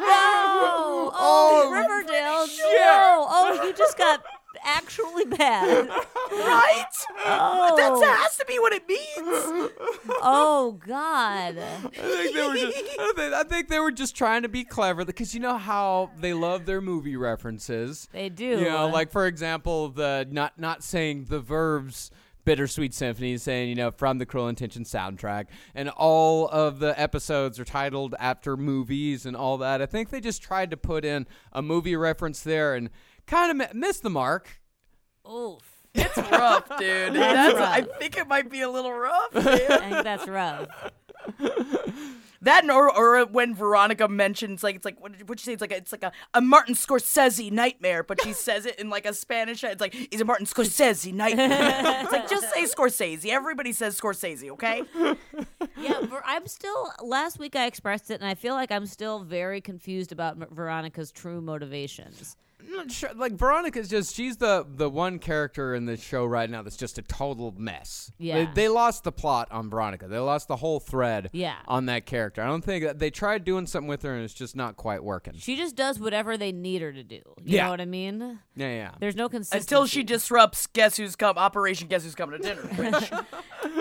No! 0.00 1.12
Oh, 1.20 1.70
Riverdale! 1.72 2.46
No! 2.46 3.26
Oh, 3.28 3.60
you 3.64 3.72
just 3.72 3.96
got 3.98 4.22
actually 4.64 5.24
bad. 5.24 5.88
Right? 6.30 6.84
Oh, 7.24 7.74
That 7.76 8.18
has 8.18 8.36
to 8.36 8.44
be 8.44 8.58
what 8.58 8.74
it 8.74 8.86
means. 8.86 9.70
oh 10.22 10.78
God! 10.86 11.56
I 11.58 11.88
think 11.88 12.34
they 12.34 12.46
were 12.46 12.54
just, 12.54 12.76
I 12.98 13.12
think, 13.16 13.32
I 13.34 13.42
think 13.44 13.68
they 13.68 13.78
were 13.80 13.90
just 13.90 14.14
trying 14.14 14.42
to 14.42 14.48
be 14.48 14.62
clever 14.62 15.06
because 15.06 15.32
you 15.34 15.40
know 15.40 15.56
how 15.56 16.10
they 16.20 16.34
love 16.34 16.66
their 16.66 16.82
movie 16.82 17.16
references. 17.16 18.08
They 18.12 18.28
do. 18.28 18.44
You 18.44 18.64
know, 18.66 18.88
like 18.88 19.10
for 19.10 19.26
example, 19.26 19.88
the 19.88 20.26
not 20.30 20.58
not 20.58 20.84
saying 20.84 21.24
the 21.30 21.40
verbs 21.40 22.10
bittersweet 22.44 22.94
symphony 22.94 23.36
saying 23.36 23.68
you 23.68 23.74
know 23.74 23.90
from 23.90 24.16
the 24.16 24.24
cruel 24.24 24.48
intention 24.48 24.82
soundtrack 24.82 25.46
and 25.74 25.90
all 25.90 26.48
of 26.48 26.78
the 26.78 26.98
episodes 26.98 27.60
are 27.60 27.64
titled 27.64 28.14
after 28.18 28.56
movies 28.56 29.26
and 29.26 29.36
all 29.36 29.58
that 29.58 29.82
i 29.82 29.86
think 29.86 30.08
they 30.08 30.18
just 30.18 30.40
tried 30.40 30.70
to 30.70 30.76
put 30.76 31.04
in 31.04 31.26
a 31.52 31.60
movie 31.60 31.94
reference 31.94 32.40
there 32.40 32.74
and 32.74 32.88
kind 33.28 33.50
of 33.50 33.56
mi- 33.56 33.80
missed 33.80 34.02
the 34.02 34.10
mark 34.10 34.60
Oof. 35.30 35.60
It's 35.94 36.16
rough, 36.16 36.68
dude. 36.78 37.14
That's 37.14 37.58
I 37.58 37.82
think 37.98 38.16
it 38.16 38.28
might 38.28 38.50
be 38.50 38.62
a 38.62 38.70
little 38.70 38.92
rough. 38.92 39.30
I 39.34 39.56
think 39.56 40.04
that's 40.04 40.28
rough. 40.28 40.68
That 42.42 42.70
or 42.70 42.94
or 42.96 43.26
when 43.26 43.54
Veronica 43.54 44.06
mentions 44.06 44.62
like 44.62 44.76
it's 44.76 44.84
like 44.84 45.00
what 45.00 45.12
did 45.12 45.28
you 45.28 45.36
say? 45.36 45.52
It's 45.54 45.60
like 45.60 45.72
a, 45.72 45.76
it's 45.76 45.90
like 45.90 46.04
a, 46.04 46.12
a 46.34 46.40
Martin 46.40 46.74
Scorsese 46.74 47.50
nightmare, 47.50 48.04
but 48.04 48.22
she 48.22 48.32
says 48.32 48.64
it 48.64 48.78
in 48.78 48.88
like 48.90 49.06
a 49.06 49.12
Spanish. 49.12 49.64
It's 49.64 49.80
like 49.80 49.94
it's 50.12 50.22
a 50.22 50.24
Martin 50.24 50.46
Scorsese 50.46 51.12
nightmare. 51.12 51.48
it's 51.50 52.12
like 52.12 52.30
just 52.30 52.48
say 52.54 52.62
Scorsese. 52.62 53.26
Everybody 53.26 53.72
says 53.72 54.00
Scorsese, 54.00 54.50
okay? 54.50 54.84
Yeah, 55.76 56.00
I'm 56.24 56.46
still. 56.46 56.92
Last 57.02 57.40
week 57.40 57.56
I 57.56 57.66
expressed 57.66 58.10
it, 58.10 58.20
and 58.20 58.24
I 58.24 58.34
feel 58.34 58.54
like 58.54 58.70
I'm 58.70 58.86
still 58.86 59.20
very 59.20 59.60
confused 59.60 60.12
about 60.12 60.40
M- 60.40 60.46
Veronica's 60.52 61.10
true 61.10 61.40
motivations. 61.40 62.36
I'm 62.68 62.76
not 62.76 62.90
sure. 62.92 63.10
Like 63.14 63.32
Veronica's 63.32 63.88
just 63.88 64.14
she's 64.14 64.36
the 64.36 64.66
the 64.68 64.90
one 64.90 65.18
character 65.18 65.74
in 65.74 65.86
the 65.86 65.96
show 65.96 66.24
right 66.26 66.48
now 66.50 66.62
that's 66.62 66.76
just 66.76 66.98
a 66.98 67.02
total 67.02 67.54
mess. 67.56 68.12
Yeah. 68.18 68.44
They, 68.44 68.50
they 68.54 68.68
lost 68.68 69.04
the 69.04 69.12
plot 69.12 69.48
on 69.50 69.70
Veronica. 69.70 70.06
They 70.08 70.18
lost 70.18 70.48
the 70.48 70.56
whole 70.56 70.78
thread 70.80 71.30
Yeah. 71.32 71.56
on 71.66 71.86
that 71.86 72.04
character. 72.06 72.42
I 72.42 72.46
don't 72.46 72.62
think 72.64 72.84
that 72.84 72.98
they 72.98 73.10
tried 73.10 73.44
doing 73.44 73.66
something 73.66 73.88
with 73.88 74.02
her 74.02 74.14
and 74.14 74.22
it's 74.24 74.34
just 74.34 74.54
not 74.54 74.76
quite 74.76 75.02
working. 75.02 75.34
She 75.38 75.56
just 75.56 75.76
does 75.76 75.98
whatever 75.98 76.36
they 76.36 76.52
need 76.52 76.82
her 76.82 76.92
to 76.92 77.02
do. 77.02 77.16
You 77.16 77.56
Yeah. 77.56 77.64
know 77.64 77.70
what 77.70 77.80
I 77.80 77.86
mean? 77.86 78.38
Yeah, 78.54 78.68
yeah. 78.68 78.90
There's 79.00 79.16
no 79.16 79.28
consistency. 79.28 79.64
Until 79.64 79.86
she 79.86 80.02
disrupts 80.02 80.66
Guess 80.66 80.96
Who's 80.98 81.16
Come 81.16 81.38
Operation 81.38 81.88
Guess 81.88 82.04
Who's 82.04 82.14
Coming 82.14 82.40
to 82.42 82.46
Dinner. 82.48 82.62
Which 82.76 83.10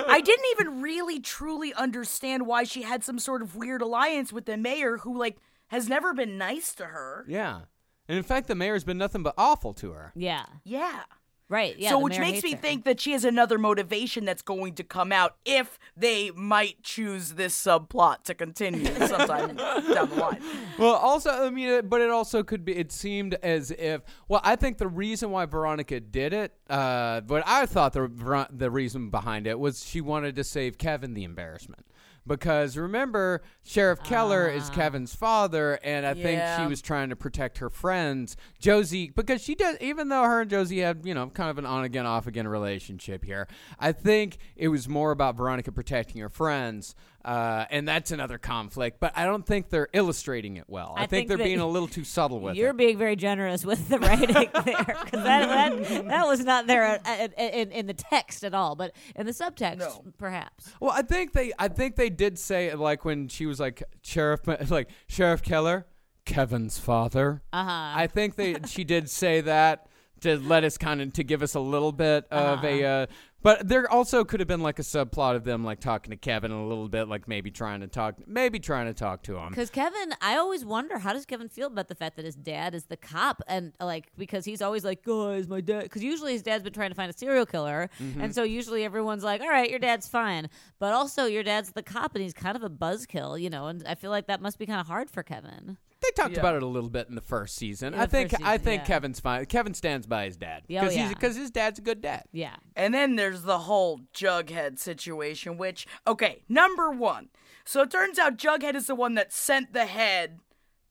I 0.07 0.21
didn't 0.21 0.45
even 0.51 0.81
really 0.81 1.19
truly 1.19 1.73
understand 1.73 2.45
why 2.45 2.63
she 2.63 2.83
had 2.83 3.03
some 3.03 3.19
sort 3.19 3.41
of 3.41 3.55
weird 3.55 3.81
alliance 3.81 4.31
with 4.31 4.45
the 4.45 4.55
mayor 4.57 4.97
who 4.99 5.17
like 5.17 5.37
has 5.67 5.89
never 5.89 6.13
been 6.13 6.37
nice 6.37 6.73
to 6.75 6.85
her. 6.85 7.25
Yeah. 7.27 7.61
And 8.07 8.17
in 8.17 8.23
fact, 8.23 8.47
the 8.47 8.55
mayor's 8.55 8.83
been 8.83 8.97
nothing 8.97 9.23
but 9.23 9.33
awful 9.37 9.73
to 9.75 9.91
her. 9.91 10.11
Yeah. 10.15 10.45
Yeah. 10.63 11.01
Right. 11.49 11.77
Yeah. 11.79 11.91
so 11.91 11.99
which 11.99 12.19
makes 12.19 12.43
me 12.43 12.51
her. 12.51 12.57
think 12.57 12.83
that 12.83 12.99
she 12.99 13.13
has 13.13 13.23
another 13.23 13.57
motivation 13.57 14.25
that's 14.25 14.41
going 14.41 14.75
to 14.75 14.83
come 14.83 15.13
out 15.13 15.37
if 15.45 15.79
they 15.95 16.29
might 16.31 16.83
choose 16.83 17.33
this 17.33 17.55
subplot 17.55 18.23
to 18.23 18.33
continue 18.33 18.85
sometime 19.07 19.55
down 19.55 20.09
the 20.09 20.15
line. 20.15 20.41
Well, 20.77 20.95
also, 20.95 21.29
I 21.29 21.49
mean, 21.49 21.87
but 21.87 22.01
it 22.01 22.09
also 22.09 22.43
could 22.43 22.65
be. 22.65 22.75
It 22.75 22.91
seemed 22.91 23.35
as 23.35 23.71
if. 23.71 24.01
Well, 24.27 24.41
I 24.43 24.57
think 24.57 24.77
the 24.77 24.89
reason 24.89 25.31
why 25.31 25.45
Veronica 25.45 26.01
did 26.01 26.33
it, 26.33 26.53
uh, 26.69 27.21
but 27.21 27.43
I 27.47 27.65
thought 27.65 27.93
the 27.93 28.47
the 28.51 28.69
reason 28.69 29.09
behind 29.09 29.47
it 29.47 29.57
was 29.57 29.85
she 29.85 30.01
wanted 30.01 30.35
to 30.35 30.43
save 30.43 30.77
Kevin 30.77 31.13
the 31.13 31.23
embarrassment. 31.23 31.85
Because 32.27 32.77
remember, 32.77 33.41
Sheriff 33.63 34.03
Keller 34.03 34.47
is 34.47 34.69
ah. 34.69 34.73
Kevin's 34.73 35.15
father, 35.15 35.79
and 35.83 36.05
I 36.05 36.13
think 36.13 36.41
she 36.59 36.67
was 36.67 36.81
trying 36.81 37.09
to 37.09 37.15
protect 37.15 37.59
her 37.59 37.69
friends, 37.69 38.35
Josie, 38.59 39.11
because 39.15 39.41
she 39.41 39.55
does. 39.55 39.77
Even 39.79 40.09
though 40.09 40.23
her 40.23 40.41
and 40.41 40.49
Josie 40.49 40.79
had, 40.79 41.05
you 41.05 41.13
know, 41.13 41.27
kind 41.29 41.49
of 41.49 41.57
an 41.57 41.65
on 41.65 41.83
again, 41.83 42.05
off 42.05 42.27
again 42.27 42.47
relationship 42.47 43.23
here, 43.23 43.47
I 43.79 43.91
think 43.91 44.37
it 44.55 44.67
was 44.67 44.87
more 44.87 45.11
about 45.11 45.37
Veronica 45.37 45.71
protecting 45.71 46.21
her 46.21 46.29
friends, 46.29 46.95
uh, 47.27 47.65
and 47.69 47.85
that's 47.85 48.11
another 48.11 48.37
conflict. 48.37 49.01
But 49.01 49.11
I 49.17 49.25
don't 49.25 49.45
think 49.45 49.69
they're 49.69 49.89
illustrating 49.91 50.55
it 50.55 50.63
well. 50.69 50.93
I, 50.95 51.03
I 51.03 51.07
think, 51.07 51.27
think 51.27 51.27
they're 51.27 51.45
being 51.45 51.59
a 51.59 51.67
little 51.67 51.89
too 51.89 52.05
subtle 52.05 52.39
with 52.39 52.55
it. 52.55 52.57
You're 52.57 52.71
being 52.73 52.97
very 52.97 53.17
generous 53.17 53.65
with 53.65 53.89
the 53.89 53.99
writing 53.99 54.27
there, 54.65 54.97
because 55.03 55.23
that, 55.23 55.49
that 55.83 56.07
that 56.07 56.25
was 56.25 56.45
not 56.45 56.67
there 56.67 57.01
uh, 57.05 57.15
in, 57.19 57.31
in, 57.33 57.71
in 57.71 57.87
the 57.87 57.93
text 57.93 58.45
at 58.45 58.53
all, 58.53 58.75
but 58.77 58.95
in 59.17 59.25
the 59.25 59.33
subtext, 59.33 59.79
No. 59.79 60.05
perhaps. 60.17 60.71
Well, 60.79 60.91
I 60.91 61.01
think 61.01 61.33
they, 61.33 61.51
I 61.59 61.67
think 61.67 61.97
they 61.97 62.09
did 62.09 62.39
say 62.39 62.73
like 62.73 63.03
when 63.03 63.27
she 63.27 63.45
was 63.45 63.59
like 63.59 63.83
Sheriff, 64.03 64.39
like 64.71 64.89
Sheriff 65.07 65.43
Keller, 65.43 65.85
Kevin's 66.23 66.79
father. 66.79 67.41
Uh 67.51 67.63
huh. 67.65 67.93
I 67.95 68.07
think 68.07 68.35
they, 68.35 68.55
she 68.67 68.85
did 68.85 69.09
say 69.09 69.41
that 69.41 69.87
to 70.21 70.37
let 70.39 70.63
us 70.63 70.77
kind 70.77 71.01
of 71.01 71.13
to 71.13 71.23
give 71.23 71.43
us 71.43 71.55
a 71.55 71.59
little 71.59 71.91
bit 71.91 72.25
of 72.31 72.63
a. 72.63 72.83
Uh, 72.85 73.05
but 73.43 73.67
there 73.67 73.89
also 73.89 74.23
could 74.25 74.39
have 74.39 74.47
been 74.47 74.61
like 74.61 74.79
a 74.79 74.83
subplot 74.83 75.35
of 75.35 75.43
them 75.43 75.63
like 75.63 75.79
talking 75.79 76.11
to 76.11 76.17
Kevin 76.17 76.51
a 76.51 76.67
little 76.67 76.89
bit, 76.89 77.07
like 77.07 77.27
maybe 77.27 77.51
trying 77.51 77.81
to 77.81 77.87
talk, 77.87 78.15
maybe 78.27 78.59
trying 78.59 78.87
to 78.87 78.93
talk 78.93 79.23
to 79.23 79.37
him. 79.37 79.49
Because 79.49 79.69
Kevin, 79.69 80.13
I 80.21 80.35
always 80.37 80.65
wonder 80.65 80.97
how 80.99 81.13
does 81.13 81.25
Kevin 81.25 81.47
feel 81.47 81.67
about 81.67 81.87
the 81.87 81.95
fact 81.95 82.15
that 82.17 82.25
his 82.25 82.35
dad 82.35 82.73
is 82.75 82.85
the 82.85 82.97
cop, 82.97 83.41
and 83.47 83.73
like 83.79 84.07
because 84.17 84.43
he's 84.45 84.61
always 84.61 84.83
like, 84.83 85.03
guys, 85.03 85.47
my 85.47 85.61
dad. 85.61 85.83
Because 85.83 86.03
usually 86.03 86.33
his 86.33 86.41
dad's 86.43 86.63
been 86.63 86.73
trying 86.73 86.89
to 86.89 86.95
find 86.95 87.09
a 87.09 87.17
serial 87.17 87.45
killer, 87.45 87.89
Mm-hmm. 88.01 88.21
and 88.21 88.33
so 88.35 88.43
usually 88.43 88.83
everyone's 88.83 89.23
like, 89.23 89.41
all 89.41 89.49
right, 89.49 89.69
your 89.69 89.79
dad's 89.79 90.07
fine, 90.07 90.49
but 90.79 90.93
also 90.93 91.25
your 91.25 91.43
dad's 91.43 91.71
the 91.71 91.83
cop, 91.83 92.15
and 92.15 92.23
he's 92.23 92.33
kind 92.33 92.55
of 92.55 92.63
a 92.63 92.69
buzzkill, 92.69 93.39
you 93.41 93.49
know. 93.49 93.67
And 93.67 93.83
I 93.87 93.95
feel 93.95 94.11
like 94.11 94.27
that 94.27 94.41
must 94.41 94.57
be 94.59 94.65
kind 94.65 94.79
of 94.81 94.87
hard 94.87 95.09
for 95.09 95.23
Kevin. 95.23 95.77
They 96.17 96.23
talked 96.23 96.33
Yeah. 96.33 96.39
about 96.39 96.55
it 96.55 96.63
a 96.63 96.67
little 96.67 96.89
bit 96.89 97.07
in 97.09 97.15
the 97.15 97.21
first 97.21 97.55
season. 97.55 97.93
In 97.93 97.99
I 97.99 98.05
think 98.05 98.31
first 98.31 98.43
I 98.43 98.57
think 98.57 98.81
yeah. 98.81 98.87
Kevin's 98.87 99.19
fine. 99.19 99.45
Kevin 99.45 99.73
stands 99.73 100.07
by 100.07 100.25
his 100.25 100.35
dad 100.37 100.63
oh, 100.63 100.65
Yeah, 100.67 100.81
oh, 100.81 100.83
because 100.85 100.95
yeah. 100.97 101.09
because 101.09 101.35
his 101.35 101.51
dad's 101.51 101.79
a 101.79 101.81
good 101.81 102.01
dad. 102.01 102.25
Yeah. 102.31 102.55
And 102.75 102.93
then 102.93 103.15
there's 103.15 103.43
the 103.43 103.59
whole 103.59 104.01
Jughead 104.13 104.79
situation, 104.79 105.57
which, 105.57 105.85
okay, 106.05 106.43
number 106.49 106.89
one. 106.89 107.29
So 107.65 107.81
it 107.81 107.91
turns 107.91 108.17
out 108.17 108.37
Jughead 108.37 108.75
is 108.75 108.87
the 108.87 108.95
one 108.95 109.15
that 109.15 109.31
sent 109.31 109.73
the 109.73 109.85
head 109.85 110.39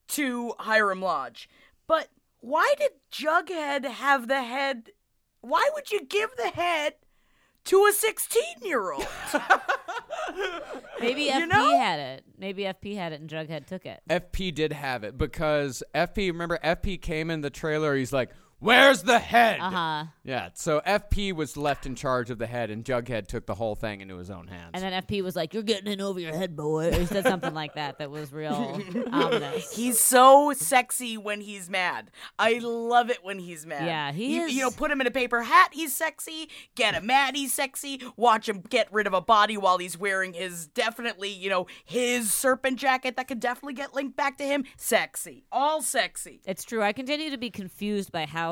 to 0.08 0.54
Hiram 0.60 1.00
Lodge. 1.00 1.48
But 1.86 2.08
why 2.40 2.74
did 2.78 2.92
Jughead 3.10 3.84
have 3.84 4.28
the 4.28 4.42
head? 4.42 4.90
Why 5.40 5.68
would 5.74 5.90
you 5.90 6.04
give 6.04 6.30
the 6.36 6.48
head 6.50 6.94
to 7.66 7.86
a 7.86 7.92
16 7.92 8.42
year 8.62 8.92
old? 8.92 9.06
Maybe 11.00 11.24
You 11.24 11.32
FP 11.32 11.48
know? 11.48 11.78
had 11.78 11.98
it. 12.00 12.24
Maybe 12.38 12.62
FP 12.64 12.96
had 12.96 13.12
it, 13.12 13.20
and 13.20 13.28
Jughead 13.30 13.66
took 13.66 13.86
it. 13.86 14.00
FP 14.08 14.54
did 14.54 14.72
have 14.72 15.04
it 15.04 15.16
because 15.18 15.82
FP. 15.94 16.28
Remember, 16.28 16.58
FP 16.64 17.00
came 17.00 17.30
in 17.30 17.40
the 17.42 17.50
trailer. 17.50 17.94
He's 17.96 18.12
like, 18.12 18.30
"Where's 18.58 19.02
the 19.02 19.18
head?" 19.18 19.60
Uh 19.60 19.70
huh. 19.70 20.04
Yeah. 20.24 20.48
So 20.54 20.80
FP 20.86 21.32
was 21.34 21.56
left 21.56 21.86
in 21.86 21.94
charge 21.94 22.30
of 22.30 22.38
the 22.38 22.46
head, 22.46 22.70
and 22.70 22.84
Jughead 22.84 23.26
took 23.28 23.46
the 23.46 23.54
whole 23.54 23.74
thing 23.74 24.00
into 24.00 24.16
his 24.16 24.30
own 24.30 24.48
hands. 24.48 24.70
And 24.74 24.82
then 24.82 24.92
FP 25.02 25.22
was 25.22 25.36
like, 25.36 25.54
"You're 25.54 25.62
getting 25.62 25.92
in 25.92 26.00
over 26.00 26.18
your 26.18 26.34
head, 26.36 26.56
boy." 26.56 26.88
Or 26.88 26.92
he 26.98 27.06
said 27.06 27.24
something 27.24 27.54
like 27.54 27.74
that. 27.74 27.98
That 27.98 28.10
was 28.10 28.32
real 28.32 28.80
ominous. 29.12 29.72
He's 29.74 30.00
so 30.00 30.52
sexy 30.56 31.16
when 31.16 31.40
he's 31.40 31.68
mad. 31.68 32.10
I 32.38 32.58
love 32.62 33.10
it 33.10 33.18
when 33.22 33.38
he's 33.38 33.66
mad. 33.66 33.84
Yeah, 33.86 34.12
he 34.12 34.36
you, 34.36 34.44
is- 34.44 34.54
You 34.54 34.62
know, 34.62 34.70
put 34.70 34.90
him 34.90 35.00
in 35.00 35.06
a 35.06 35.10
paper 35.10 35.42
hat, 35.42 35.70
he's 35.72 35.94
sexy. 35.94 36.48
Get 36.74 36.94
him 36.94 37.06
mad, 37.06 37.36
he's 37.36 37.52
sexy. 37.52 38.00
Watch 38.16 38.48
him 38.48 38.60
get 38.60 38.92
rid 38.92 39.06
of 39.06 39.12
a 39.14 39.20
body 39.20 39.56
while 39.56 39.78
he's 39.78 39.98
wearing 39.98 40.32
his 40.32 40.66
definitely, 40.68 41.30
you 41.30 41.50
know, 41.50 41.66
his 41.84 42.32
serpent 42.32 42.78
jacket 42.78 43.16
that 43.16 43.28
could 43.28 43.40
definitely 43.40 43.74
get 43.74 43.94
linked 43.94 44.16
back 44.16 44.38
to 44.38 44.44
him. 44.44 44.64
Sexy. 44.76 45.44
All 45.52 45.82
sexy. 45.82 46.40
It's 46.46 46.64
true. 46.64 46.82
I 46.82 46.92
continue 46.92 47.30
to 47.30 47.38
be 47.38 47.50
confused 47.50 48.12
by 48.12 48.26
how 48.26 48.45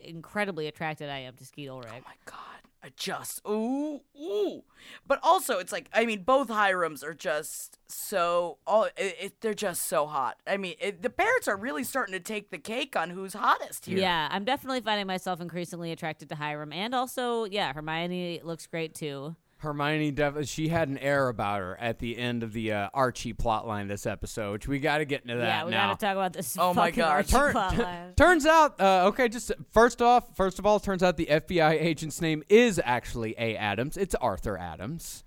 incredibly 0.00 0.66
attracted 0.66 1.08
I 1.10 1.18
am 1.18 1.34
to 1.36 1.44
Skeet 1.44 1.68
Ulrich. 1.68 1.88
Oh 1.90 2.00
my 2.04 2.14
God. 2.24 2.40
I 2.82 2.92
just 2.96 3.40
ooh 3.48 4.00
ooh, 4.16 4.62
but 5.08 5.18
also 5.24 5.58
it's 5.58 5.72
like 5.72 5.88
I 5.92 6.06
mean 6.06 6.22
both 6.22 6.48
Hirams 6.48 7.02
are 7.02 7.14
just 7.14 7.78
so 7.88 8.58
all 8.64 8.84
it, 8.84 9.16
it, 9.20 9.40
they're 9.40 9.54
just 9.54 9.86
so 9.86 10.06
hot. 10.06 10.36
I 10.46 10.56
mean 10.56 10.74
it, 10.80 11.02
the 11.02 11.10
parents 11.10 11.48
are 11.48 11.56
really 11.56 11.82
starting 11.82 12.12
to 12.12 12.20
take 12.20 12.50
the 12.50 12.58
cake 12.58 12.94
on 12.94 13.10
who's 13.10 13.34
hottest 13.34 13.86
here. 13.86 13.98
Yeah, 13.98 14.28
I'm 14.30 14.44
definitely 14.44 14.82
finding 14.82 15.08
myself 15.08 15.40
increasingly 15.40 15.90
attracted 15.90 16.28
to 16.28 16.36
Hiram, 16.36 16.72
and 16.72 16.94
also, 16.94 17.44
yeah, 17.44 17.72
Hermione 17.72 18.40
looks 18.44 18.68
great 18.68 18.94
too. 18.94 19.34
Hermione, 19.66 20.12
def- 20.12 20.48
she 20.48 20.68
had 20.68 20.88
an 20.88 20.96
air 20.98 21.28
about 21.28 21.60
her 21.60 21.76
at 21.80 21.98
the 21.98 22.16
end 22.16 22.42
of 22.42 22.52
the 22.52 22.72
uh, 22.72 22.88
Archie 22.94 23.34
plotline 23.34 23.88
this 23.88 24.06
episode, 24.06 24.52
which 24.52 24.68
we 24.68 24.78
got 24.78 24.98
to 24.98 25.04
get 25.04 25.22
into 25.22 25.36
that 25.36 25.46
yeah, 25.46 25.64
we 25.64 25.72
gotta 25.72 25.96
talk 25.98 26.12
about 26.12 26.32
this. 26.32 26.56
Oh 26.58 26.72
my 26.72 26.90
God. 26.90 27.08
Archie 27.10 27.32
Turn- 27.32 27.54
plotline. 27.54 28.16
Turns 28.16 28.46
out, 28.46 28.80
uh, 28.80 29.06
okay, 29.08 29.28
just 29.28 29.52
first 29.72 30.00
off, 30.00 30.36
first 30.36 30.58
of 30.58 30.66
all, 30.66 30.80
turns 30.80 31.02
out 31.02 31.16
the 31.16 31.26
FBI 31.26 31.72
agent's 31.80 32.20
name 32.20 32.42
is 32.48 32.80
actually 32.84 33.34
A. 33.38 33.56
Adams. 33.56 33.96
It's 33.96 34.14
Arthur 34.14 34.56
Adams. 34.56 35.24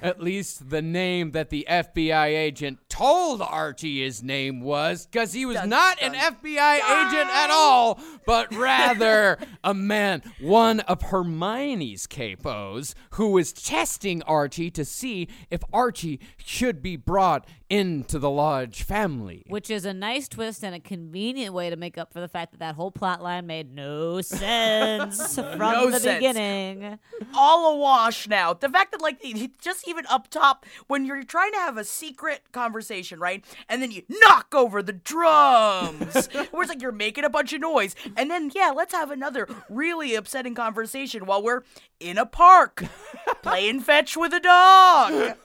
At 0.00 0.20
least 0.20 0.70
the 0.70 0.82
name 0.82 1.32
that 1.32 1.50
the 1.50 1.66
FBI 1.68 2.26
agent 2.26 2.78
told 2.88 3.42
Archie 3.42 4.02
his 4.02 4.22
name 4.22 4.60
was, 4.60 5.06
because 5.06 5.32
he 5.32 5.46
was 5.46 5.56
Dun, 5.56 5.68
not 5.68 6.02
an 6.02 6.12
dun, 6.12 6.36
FBI 6.36 6.76
agent 6.76 7.30
at 7.30 7.50
all, 7.50 8.00
but 8.26 8.54
rather 8.54 9.38
a 9.64 9.74
man, 9.74 10.22
one 10.40 10.80
of 10.80 11.02
Hermione's 11.02 12.06
capos, 12.06 12.94
who 13.12 13.30
was 13.30 13.52
testing 13.52 14.22
Archie 14.24 14.70
to 14.70 14.84
see 14.84 15.28
if 15.50 15.62
Archie 15.72 16.20
should 16.36 16.82
be 16.82 16.96
brought 16.96 17.46
into 17.72 18.18
the 18.18 18.28
Lodge 18.30 18.82
family. 18.82 19.42
Which 19.48 19.70
is 19.70 19.84
a 19.84 19.94
nice 19.94 20.28
twist 20.28 20.62
and 20.62 20.74
a 20.74 20.80
convenient 20.80 21.54
way 21.54 21.70
to 21.70 21.76
make 21.76 21.96
up 21.96 22.12
for 22.12 22.20
the 22.20 22.28
fact 22.28 22.52
that 22.52 22.58
that 22.58 22.74
whole 22.74 22.90
plot 22.90 23.22
line 23.22 23.46
made 23.46 23.74
no 23.74 24.20
sense 24.20 25.36
from 25.36 25.58
No 25.58 25.90
the 25.90 25.98
sense. 25.98 26.18
beginning. 26.18 26.98
all 27.34 27.74
awash 27.74 28.28
now. 28.28 28.52
The 28.52 28.68
fact 28.68 28.92
that 28.92 29.00
like 29.00 29.22
just 29.60 29.88
even 29.88 30.04
up 30.06 30.28
top 30.28 30.66
when 30.86 31.06
you're 31.06 31.22
trying 31.22 31.52
to 31.52 31.58
have 31.58 31.76
a 31.78 31.84
secret 31.84 32.42
conversation, 32.52 33.18
right? 33.18 33.44
And 33.68 33.80
then 33.80 33.90
you 33.90 34.02
knock 34.08 34.54
over 34.54 34.82
the 34.82 34.92
drums. 34.92 36.26
where 36.50 36.62
it's 36.62 36.68
like 36.68 36.82
you're 36.82 36.92
making 36.92 37.24
a 37.24 37.30
bunch 37.30 37.52
of 37.52 37.60
noise. 37.60 37.94
And 38.16 38.30
then 38.30 38.50
yeah, 38.54 38.72
let's 38.74 38.92
have 38.92 39.10
another 39.10 39.48
really 39.70 40.14
upsetting 40.14 40.54
conversation 40.54 41.24
while 41.26 41.42
we're 41.42 41.62
in 42.00 42.18
a 42.18 42.26
park 42.26 42.84
playing 43.42 43.80
fetch 43.80 44.16
with 44.16 44.32
a 44.34 44.40
dog. 44.40 45.36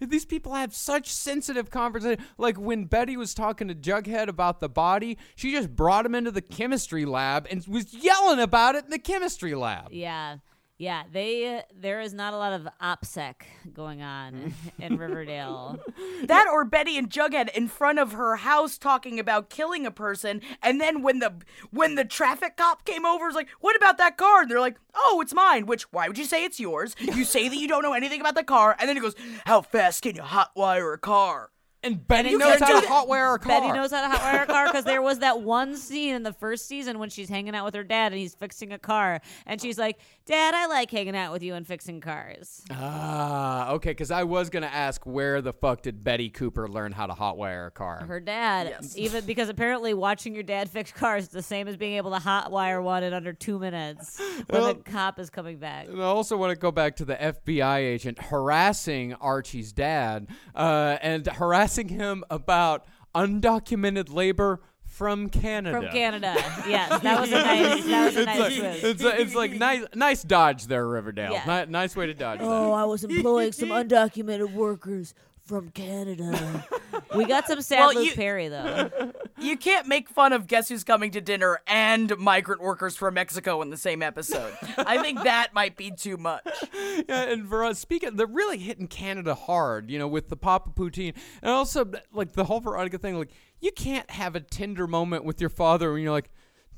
These 0.00 0.24
people 0.24 0.54
have 0.54 0.74
such 0.96 1.12
sensitive 1.12 1.70
conversation. 1.70 2.24
Like 2.38 2.56
when 2.56 2.86
Betty 2.86 3.16
was 3.16 3.34
talking 3.34 3.68
to 3.68 3.74
Jughead 3.74 4.28
about 4.28 4.60
the 4.60 4.68
body, 4.68 5.18
she 5.34 5.52
just 5.52 5.74
brought 5.76 6.06
him 6.06 6.14
into 6.14 6.30
the 6.30 6.40
chemistry 6.40 7.04
lab 7.04 7.46
and 7.50 7.64
was 7.66 7.92
yelling 7.92 8.40
about 8.40 8.76
it 8.76 8.84
in 8.84 8.90
the 8.90 8.98
chemistry 8.98 9.54
lab. 9.54 9.92
Yeah. 9.92 10.38
Yeah, 10.78 11.04
they 11.10 11.56
uh, 11.56 11.62
there 11.74 12.02
is 12.02 12.12
not 12.12 12.34
a 12.34 12.36
lot 12.36 12.52
of 12.52 12.68
OPSEC 12.82 13.34
going 13.72 14.02
on 14.02 14.52
in 14.78 14.96
Riverdale. 14.98 15.78
That 16.24 16.48
or 16.50 16.64
Betty 16.64 16.96
and 16.98 17.10
Jughead 17.10 17.50
in 17.54 17.68
front 17.68 17.98
of 17.98 18.12
her 18.12 18.36
house 18.36 18.78
talking 18.78 19.20
about 19.20 19.50
killing 19.50 19.86
a 19.86 19.90
person, 19.90 20.40
and 20.62 20.80
then 20.80 21.02
when 21.02 21.18
the 21.18 21.34
when 21.70 21.94
the 21.94 22.04
traffic 22.04 22.56
cop 22.56 22.84
came 22.84 23.04
over, 23.06 23.26
it's 23.26 23.34
like, 23.36 23.48
"What 23.60 23.76
about 23.76 23.98
that 23.98 24.16
car?" 24.16 24.42
And 24.42 24.50
they're 24.50 24.60
like, 24.60 24.78
"Oh, 24.94 25.20
it's 25.22 25.34
mine." 25.34 25.66
Which 25.66 25.84
why 25.92 26.08
would 26.08 26.18
you 26.18 26.24
say 26.24 26.44
it's 26.44 26.58
yours? 26.58 26.94
You 26.98 27.24
say 27.24 27.48
that 27.48 27.56
you 27.56 27.68
don't 27.68 27.82
know 27.82 27.92
anything 27.92 28.20
about 28.20 28.34
the 28.34 28.44
car, 28.44 28.76
and 28.78 28.88
then 28.88 28.96
he 28.96 29.02
goes, 29.02 29.14
"How 29.44 29.62
fast 29.62 30.02
can 30.02 30.16
you 30.16 30.22
hotwire 30.22 30.94
a 30.94 30.98
car?" 30.98 31.50
And 31.86 32.06
Betty 32.08 32.30
you 32.30 32.38
knows 32.38 32.58
how 32.60 32.80
do 32.80 32.86
to 32.86 32.92
hotwire 32.92 33.34
a 33.34 33.38
car. 33.38 33.60
Betty 33.60 33.72
knows 33.72 33.92
how 33.92 34.10
to 34.10 34.16
hotwire 34.18 34.42
a 34.42 34.46
car 34.46 34.66
because 34.66 34.84
there 34.84 35.02
was 35.02 35.20
that 35.20 35.40
one 35.40 35.76
scene 35.76 36.14
in 36.14 36.22
the 36.22 36.32
first 36.32 36.66
season 36.66 36.98
when 36.98 37.10
she's 37.10 37.28
hanging 37.28 37.54
out 37.54 37.64
with 37.64 37.74
her 37.74 37.84
dad 37.84 38.12
and 38.12 38.20
he's 38.20 38.34
fixing 38.34 38.72
a 38.72 38.78
car, 38.78 39.20
and 39.46 39.60
she's 39.60 39.78
like, 39.78 39.98
"Dad, 40.24 40.54
I 40.54 40.66
like 40.66 40.90
hanging 40.90 41.16
out 41.16 41.32
with 41.32 41.42
you 41.42 41.54
and 41.54 41.66
fixing 41.66 42.00
cars." 42.00 42.62
Ah, 42.70 43.70
okay. 43.72 43.90
Because 43.90 44.10
I 44.10 44.24
was 44.24 44.50
gonna 44.50 44.66
ask 44.66 45.04
where 45.06 45.40
the 45.40 45.52
fuck 45.52 45.82
did 45.82 46.02
Betty 46.02 46.28
Cooper 46.30 46.68
learn 46.68 46.92
how 46.92 47.06
to 47.06 47.12
hotwire 47.14 47.68
a 47.68 47.70
car? 47.70 48.04
Her 48.06 48.18
dad, 48.20 48.74
even 48.96 49.24
because 49.24 49.48
apparently 49.48 49.94
watching 49.94 50.34
your 50.34 50.42
dad 50.42 50.68
fix 50.68 50.90
cars 50.92 51.24
is 51.24 51.28
the 51.28 51.42
same 51.42 51.68
as 51.68 51.76
being 51.76 51.94
able 51.96 52.10
to 52.12 52.18
hotwire 52.18 52.82
one 52.82 53.02
in 53.02 53.12
under 53.12 53.32
two 53.32 53.58
minutes 53.58 54.20
when 54.48 54.62
the 54.62 54.74
cop 54.74 55.18
is 55.18 55.30
coming 55.30 55.58
back. 55.58 55.86
And 55.86 56.00
I 56.00 56.06
also 56.06 56.36
want 56.36 56.50
to 56.50 56.56
go 56.56 56.70
back 56.72 56.96
to 56.96 57.04
the 57.04 57.14
FBI 57.14 57.78
agent 57.78 58.18
harassing 58.18 59.14
Archie's 59.14 59.72
dad 59.72 60.28
uh, 60.54 60.96
and 61.02 61.26
harassing 61.26 61.75
him 61.84 62.24
about 62.30 62.84
undocumented 63.14 64.12
labor 64.12 64.60
from 64.84 65.28
Canada. 65.28 65.80
From 65.80 65.90
Canada, 65.90 66.34
yes, 66.66 67.02
that 67.02 67.20
was 67.20 67.30
a 67.30 67.34
nice, 67.42 67.84
that 67.86 68.04
was 68.06 68.16
a 68.16 68.24
nice 68.24 68.38
Like, 68.38 68.56
twist. 68.58 68.84
it's, 68.84 69.02
it's 69.02 69.34
like 69.34 69.52
nice, 69.52 69.84
nice 69.94 70.22
dodge 70.22 70.66
there, 70.66 70.86
Riverdale. 70.86 71.32
Yeah. 71.32 71.64
Ni- 71.64 71.70
nice 71.72 71.94
way 71.96 72.06
to 72.06 72.14
dodge 72.14 72.38
Oh, 72.42 72.68
that. 72.70 72.72
I 72.76 72.84
was 72.84 73.04
employing 73.04 73.52
some 73.52 73.68
undocumented 73.70 74.52
workers 74.54 75.12
from 75.46 75.70
Canada. 75.70 76.66
we 77.16 77.24
got 77.24 77.46
some 77.46 77.62
sad 77.62 77.78
Well, 77.80 77.94
Luke 77.94 78.06
you- 78.10 78.14
Perry 78.14 78.48
though. 78.48 78.90
You 79.38 79.58
can't 79.58 79.86
make 79.86 80.08
fun 80.08 80.32
of 80.32 80.46
Guess 80.46 80.70
Who's 80.70 80.82
Coming 80.82 81.10
to 81.10 81.20
Dinner 81.20 81.60
and 81.66 82.16
migrant 82.16 82.62
workers 82.62 82.96
from 82.96 83.14
Mexico 83.14 83.60
in 83.60 83.68
the 83.68 83.76
same 83.76 84.02
episode. 84.02 84.56
I 84.78 85.02
think 85.02 85.22
that 85.24 85.52
might 85.52 85.76
be 85.76 85.90
too 85.90 86.16
much. 86.16 86.42
Yeah, 87.06 87.24
and 87.24 87.46
for 87.46 87.62
us, 87.62 87.78
speaking, 87.78 88.16
they're 88.16 88.26
really 88.26 88.56
hitting 88.56 88.88
Canada 88.88 89.34
hard, 89.34 89.90
you 89.90 89.98
know, 89.98 90.08
with 90.08 90.30
the 90.30 90.36
Papa 90.36 90.70
Poutine, 90.70 91.14
and 91.42 91.50
also 91.50 91.84
like 92.14 92.32
the 92.32 92.44
whole 92.44 92.60
Veronica 92.60 92.96
thing. 92.96 93.18
Like, 93.18 93.30
you 93.60 93.70
can't 93.72 94.10
have 94.10 94.34
a 94.34 94.40
tender 94.40 94.86
moment 94.86 95.26
with 95.26 95.38
your 95.38 95.50
father 95.50 95.92
when 95.92 96.02
you're 96.02 96.12
like, 96.12 96.30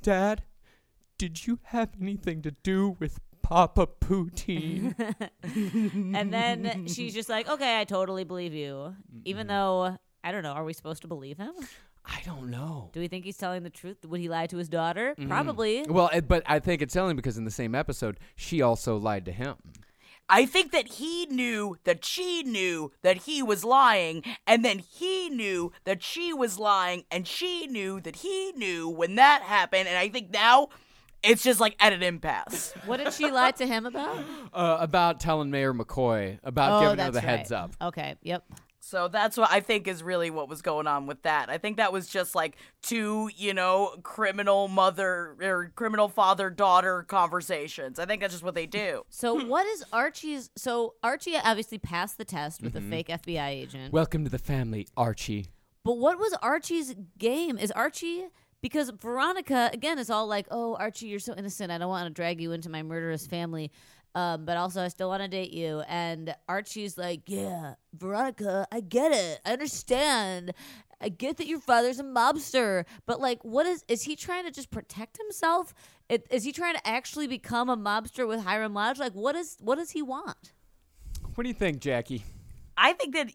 "Dad, 0.03 0.43
did 1.17 1.47
you 1.47 1.61
have 1.67 1.91
anything 2.01 2.43
to 2.43 2.51
do 2.51 2.97
with 2.99 3.21
Papa 3.49 3.87
Poutine?" 4.01 4.95
and 5.43 6.33
then 6.33 6.87
she's 6.87 7.15
just 7.15 7.29
like, 7.29 7.49
"Okay, 7.49 7.81
I 7.81 7.85
totally 7.85 8.25
believe 8.25 8.53
you," 8.53 8.95
even 9.25 9.47
though 9.47 9.97
I 10.23 10.33
don't 10.33 10.43
know. 10.43 10.53
Are 10.53 10.65
we 10.65 10.75
supposed 10.75 11.03
to 11.03 11.09
believe 11.09 11.39
him? 11.39 11.55
I 12.05 12.21
don't 12.25 12.51
know. 12.51 12.91
Do 12.93 13.01
we 13.01 13.09
think 13.09 13.25
he's 13.25 13.37
telling 13.37 13.63
the 13.63 13.71
truth? 13.71 14.05
Would 14.05 14.21
he 14.21 14.29
lie 14.29 14.47
to 14.47 14.57
his 14.57 14.69
daughter? 14.69 15.15
Probably. 15.27 15.85
Well, 15.89 16.11
but 16.27 16.43
I 16.47 16.59
think 16.59 16.83
it's 16.83 16.95
telling 16.95 17.17
because 17.17 17.37
in 17.37 17.45
the 17.45 17.51
same 17.51 17.75
episode, 17.75 18.19
she 18.35 18.63
also 18.63 18.97
lied 18.97 19.25
to 19.27 19.33
him. 19.33 19.57
I 20.31 20.45
think 20.45 20.73
that 20.73 20.89
he 20.89 21.27
knew 21.27 21.79
that 21.85 22.05
she 22.05 22.43
knew 22.43 22.93
that 23.03 23.19
he 23.19 23.43
was 23.43 23.65
lying, 23.65 24.23
and 24.47 24.63
then 24.65 24.79
he 24.79 25.31
knew 25.31 25.73
that 25.85 26.03
she 26.03 26.35
was 26.35 26.59
lying, 26.59 27.05
and 27.11 27.27
she 27.27 27.67
knew 27.67 28.01
that 28.03 28.17
he 28.17 28.53
knew 28.53 28.89
when 28.89 29.15
that 29.15 29.43
happened. 29.43 29.89
And 29.89 29.97
I 29.97 30.09
think 30.09 30.31
now 30.31 30.69
it's 31.23 31.43
just 31.43 31.61
like 31.61 31.77
at 31.81 31.93
an 31.93 32.03
impasse. 32.03 32.73
What 32.87 32.99
did 32.99 33.13
she 33.13 33.31
lie 33.31 33.51
to 33.53 33.67
him 33.67 33.87
about? 33.87 34.19
Uh, 34.53 34.79
about 34.81 35.21
telling 35.21 35.51
Mayor 35.51 35.75
McCoy 35.75 36.39
about 36.43 36.79
oh, 36.79 36.81
giving 36.81 36.97
that's 36.97 37.09
her 37.17 37.21
the 37.21 37.27
heads 37.27 37.53
up. 37.53 37.73
Okay. 37.83 38.17
Yep. 38.23 38.45
So 38.81 39.09
that's 39.09 39.37
what 39.37 39.51
I 39.53 39.61
think 39.61 39.87
is 39.87 40.03
really 40.03 40.31
what 40.31 40.49
was 40.49 40.63
going 40.63 40.87
on 40.87 41.07
with 41.07 41.23
that. 41.25 41.51
I 41.51 41.59
think 41.59 41.77
that 41.77 41.93
was 41.93 42.09
just 42.09 42.35
like 42.35 42.57
two, 42.83 43.29
you 43.37 43.53
know, 43.53 43.95
criminal 44.03 44.67
mother 44.69 45.37
or 45.43 45.71
criminal 45.75 46.09
father 46.09 46.49
daughter 46.49 47.03
conversations. 47.07 47.99
I 47.99 48.07
think 48.07 48.23
that's 48.23 48.33
just 48.33 48.43
what 48.45 48.55
they 48.55 48.67
do. 48.67 49.03
So 49.11 49.45
what 49.45 49.67
is 49.67 49.85
Archie's? 49.93 50.49
So 50.57 50.95
Archie 51.03 51.37
obviously 51.37 51.77
passed 51.79 52.17
the 52.17 52.25
test 52.25 52.63
with 52.63 52.75
Mm-hmm. 52.75 52.89
the 52.91 52.97
fake 52.97 53.09
FBI 53.09 53.49
agent. 53.49 53.93
Welcome 53.93 54.25
to 54.25 54.31
the 54.31 54.39
family, 54.39 54.89
Archie. 54.97 55.49
But 55.85 55.99
what 55.99 56.19
was 56.19 56.33
Archie's 56.41 56.95
game? 57.19 57.59
Is 57.59 57.71
Archie 57.73 58.29
because 58.61 58.90
Veronica 58.90 59.71
again 59.73 59.99
is 59.99 60.11
all 60.11 60.27
like, 60.27 60.47
"Oh, 60.51 60.75
Archie, 60.77 61.07
you're 61.07 61.18
so 61.18 61.35
innocent. 61.35 61.71
I 61.71 61.79
don't 61.79 61.88
want 61.88 62.07
to 62.07 62.14
drag 62.14 62.40
you 62.40 62.53
into 62.53 62.68
my 62.68 62.83
murderous 62.83 63.27
family." 63.27 63.71
Um, 64.14 64.44
but 64.44 64.57
also, 64.57 64.83
I 64.83 64.88
still 64.88 65.09
want 65.09 65.23
to 65.23 65.29
date 65.29 65.53
you. 65.53 65.83
And 65.88 66.35
Archie's 66.49 66.99
like, 66.99 67.23
"Yeah, 67.27 67.75
Veronica, 67.94 68.66
I 68.73 68.81
get 68.81 69.12
it. 69.12 69.40
I 69.44 69.53
understand. 69.53 70.53
I 71.01 71.09
get 71.09 71.37
that 71.37 71.47
your 71.47 71.61
father's 71.61 72.01
a 72.01 72.05
mobster. 72.05 72.85
But 73.07 73.21
like, 73.21 73.44
what 73.44 73.66
is 73.66 73.85
is 73.88 74.03
he 74.03 74.16
trying 74.16 74.44
to 74.44 74.51
just 74.51 74.71
protect 74.71 75.18
himself? 75.18 75.75
It, 76.09 76.27
is 76.31 76.44
he 76.44 76.53
trying 76.53 76.75
to 76.75 76.87
actually 76.87 77.27
become 77.27 77.68
a 77.68 77.77
mobster 77.77 78.27
with 78.27 78.40
Hiram 78.40 78.75
Lodge? 78.75 78.99
Like, 78.99 79.12
what 79.12 79.37
is 79.37 79.57
what 79.61 79.77
does 79.77 79.90
he 79.90 80.03
want? 80.03 80.53
What 81.35 81.44
do 81.44 81.49
you 81.49 81.55
think, 81.55 81.81
Jackie? 81.81 82.25
I 82.77 82.92
think 82.92 83.14
that 83.14 83.33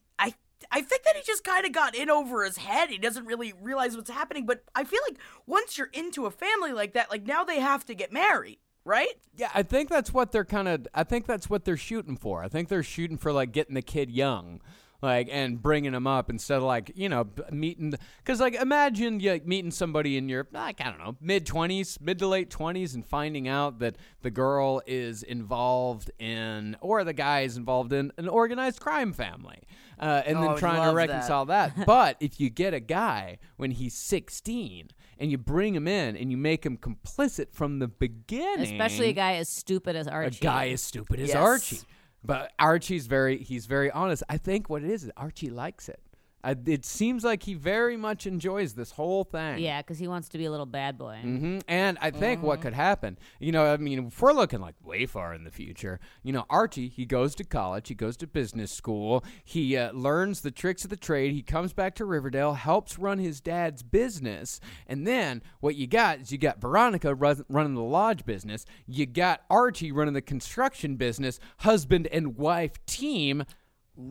I 0.72 0.82
think 0.82 1.04
that 1.04 1.16
he 1.16 1.22
just 1.26 1.44
kind 1.44 1.66
of 1.66 1.72
got 1.72 1.96
in 1.96 2.10
over 2.10 2.44
his 2.44 2.58
head. 2.58 2.90
He 2.90 2.98
doesn't 2.98 3.26
really 3.26 3.54
realize 3.62 3.96
what's 3.96 4.10
happening, 4.10 4.46
but 4.46 4.64
I 4.76 4.84
feel 4.84 5.02
like 5.08 5.18
once 5.46 5.78
you're 5.78 5.90
into 5.94 6.26
a 6.26 6.32
family 6.32 6.72
like 6.72 6.94
that, 6.94 7.10
like 7.12 7.26
now 7.26 7.44
they 7.44 7.60
have 7.60 7.86
to 7.86 7.96
get 7.96 8.12
married, 8.12 8.60
right? 8.86 9.14
Yeah, 9.36 9.50
I 9.54 9.64
think 9.64 9.90
that's 9.90 10.14
what 10.14 10.32
they're 10.32 10.46
kind 10.46 10.68
of. 10.68 10.88
I 10.94 11.04
think 11.04 11.26
that's 11.26 11.50
what 11.50 11.66
they're 11.66 11.78
shooting 11.78 12.18
for. 12.18 12.44
I 12.44 12.48
think 12.48 12.70
they're 12.70 12.84
shooting 12.84 13.18
for 13.18 13.32
like 13.32 13.52
getting 13.52 13.76
the 13.76 13.82
kid 13.82 14.12
young, 14.12 14.62
like 15.04 15.28
and 15.32 15.62
bringing 15.62 15.94
him 15.94 16.08
up 16.08 16.30
instead 16.30 16.58
of 16.58 16.64
like 16.64 16.92
you 16.96 17.10
know 17.10 17.28
meeting. 17.52 17.94
Because 18.18 18.40
like 18.40 18.56
imagine 18.56 19.20
you 19.20 19.32
like, 19.34 19.46
meeting 19.46 19.70
somebody 19.70 20.18
in 20.18 20.30
your 20.30 20.48
like 20.52 20.82
I 20.82 20.86
don't 20.86 21.00
know 21.00 21.16
mid 21.22 21.46
twenties, 21.46 22.00
mid 22.02 22.18
to 22.20 22.28
late 22.28 22.50
twenties, 22.50 22.96
and 22.96 23.06
finding 23.06 23.48
out 23.48 23.80
that 23.80 23.98
the 24.22 24.32
girl 24.32 24.82
is 24.88 25.22
involved 25.22 26.10
in 26.18 26.76
or 26.82 27.04
the 27.04 27.14
guy 27.14 27.42
is 27.42 27.58
involved 27.58 27.94
in 27.94 28.12
an 28.18 28.28
organized 28.30 28.80
crime 28.80 29.14
family, 29.14 29.62
uh, 30.00 30.24
and 30.26 30.38
Oh, 30.38 30.42
then 30.42 30.58
trying 30.58 30.76
to 30.76 30.80
love 30.88 30.96
that. 30.96 31.10
reconcile 31.10 31.46
that. 31.46 31.74
but 31.86 32.18
if 32.20 32.40
you 32.40 32.50
get 32.50 32.74
a 32.74 32.80
guy 32.80 33.38
when 33.58 33.72
he's 33.72 33.94
sixteen. 33.94 34.88
And 35.20 35.30
you 35.32 35.38
bring 35.38 35.74
him 35.76 35.88
in 35.88 36.18
and 36.18 36.32
you 36.32 36.38
make 36.38 36.66
him 36.66 36.76
complicit 36.76 37.54
from 37.54 37.78
the 37.80 37.88
beginning. 37.88 38.60
Especially 38.74 39.10
a 39.10 39.14
guy 39.14 39.34
as 39.36 39.48
stupid 39.48 39.96
as 39.96 40.08
Archie. 40.08 40.40
A 40.40 40.42
guy 40.42 40.70
as 40.70 40.82
stupid 40.82 41.20
as 41.20 41.30
Yes. 41.30 41.38
Archie. 41.38 41.80
But 42.24 42.54
Archie's 42.58 43.08
very 43.08 43.38
he's 43.38 43.66
very 43.66 43.92
honest. 43.92 44.24
I 44.30 44.38
think 44.38 44.70
what 44.70 44.84
it 44.84 44.90
is 44.90 45.04
is 45.04 45.12
Archie 45.18 45.50
likes 45.50 45.90
it. 45.90 46.00
I, 46.44 46.56
it 46.66 46.84
seems 46.86 47.24
like 47.24 47.44
he 47.44 47.54
very 47.54 47.96
much 47.96 48.28
enjoys 48.28 48.74
this 48.74 48.92
whole 48.92 49.24
thing. 49.24 49.60
Yeah, 49.60 49.82
because 49.82 49.98
he 49.98 50.08
wants 50.08 50.28
to 50.30 50.38
be 50.38 50.46
a 50.46 50.52
little 50.52 50.66
bad 50.66 50.98
boy. 50.98 51.20
hmm 51.22 51.60
And 51.68 51.98
I 52.02 52.12
think 52.12 52.44
what 52.44 52.62
could 52.62 52.74
happen, 52.74 53.18
you 53.40 53.52
know, 53.52 53.66
I 53.66 53.78
mean, 53.78 54.08
if 54.08 54.22
we're 54.22 54.34
looking 54.34 54.60
like 54.60 54.76
way 54.84 55.06
far 55.06 55.34
in 55.34 55.44
the 55.46 55.52
future, 55.52 56.00
you 56.22 56.34
know, 56.34 56.46
Archie, 56.50 56.90
he 56.90 57.06
goes 57.06 57.34
to 57.36 57.44
college, 57.44 57.88
he 57.88 57.96
goes 57.96 58.18
to 58.18 58.28
business 58.28 58.72
school, 58.72 59.24
he 59.44 59.78
uh, 59.78 59.92
learns 59.94 60.42
the 60.42 60.52
tricks 60.52 60.84
of 60.84 60.90
the 60.90 60.98
trade, 60.98 61.32
he 61.34 61.42
comes 61.42 61.72
back 61.72 61.96
to 61.96 62.06
Riverdale, 62.06 62.54
helps 62.56 63.00
run 63.00 63.20
his 63.20 63.40
dad's 63.40 63.82
business, 63.84 64.60
and 64.88 65.08
then 65.08 65.42
what 65.62 65.76
you 65.76 65.88
got 65.88 66.20
is 66.20 66.32
you 66.32 66.38
got 66.38 66.60
Veronica 66.60 67.16
run, 67.16 67.44
running 67.48 67.76
the 67.76 67.82
lodge 67.82 68.26
business, 68.26 68.66
you 68.86 69.06
got 69.06 69.44
Archie 69.50 69.92
running 69.92 70.14
the 70.14 70.22
construction 70.22 70.96
business, 70.98 71.40
husband 71.60 72.08
and 72.08 72.36
wife 72.38 72.84
team. 72.86 73.44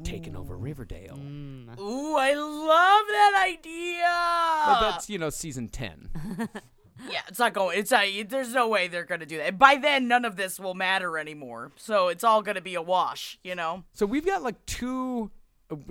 Taking 0.05 0.37
over 0.37 0.57
Riverdale, 0.57 1.19
Ooh, 1.19 2.17
I 2.17 2.35
love 2.35 3.05
that 3.09 3.45
idea. 3.49 4.05
but 4.67 4.91
that's 4.91 5.11
you 5.11 5.19
know 5.19 5.29
season 5.29 5.69
ten. 5.69 6.09
yeah, 7.11 7.23
it's 7.27 7.41
not 7.41 7.53
going. 7.53 7.79
It's 7.79 7.91
not, 7.91 8.05
there's 8.29 8.53
no 8.53 8.69
way 8.69 8.87
they're 8.87 9.05
gonna 9.05 9.27
do 9.27 9.39
that. 9.39 9.59
By 9.59 9.77
then, 9.77 10.07
none 10.07 10.25
of 10.25 10.37
this 10.37 10.61
will 10.61 10.75
matter 10.75 11.19
anymore. 11.19 11.73
So 11.77 12.09
it's 12.09 12.23
all 12.23 12.43
gonna 12.43 12.61
be 12.61 12.77
a 12.77 12.83
wash, 12.83 13.39
you 13.43 13.57
know. 13.57 13.83
So 13.93 14.07
we've 14.07 14.25
got 14.25 14.45
like 14.45 14.65
two 14.67 15.33
uh, 15.35 15.42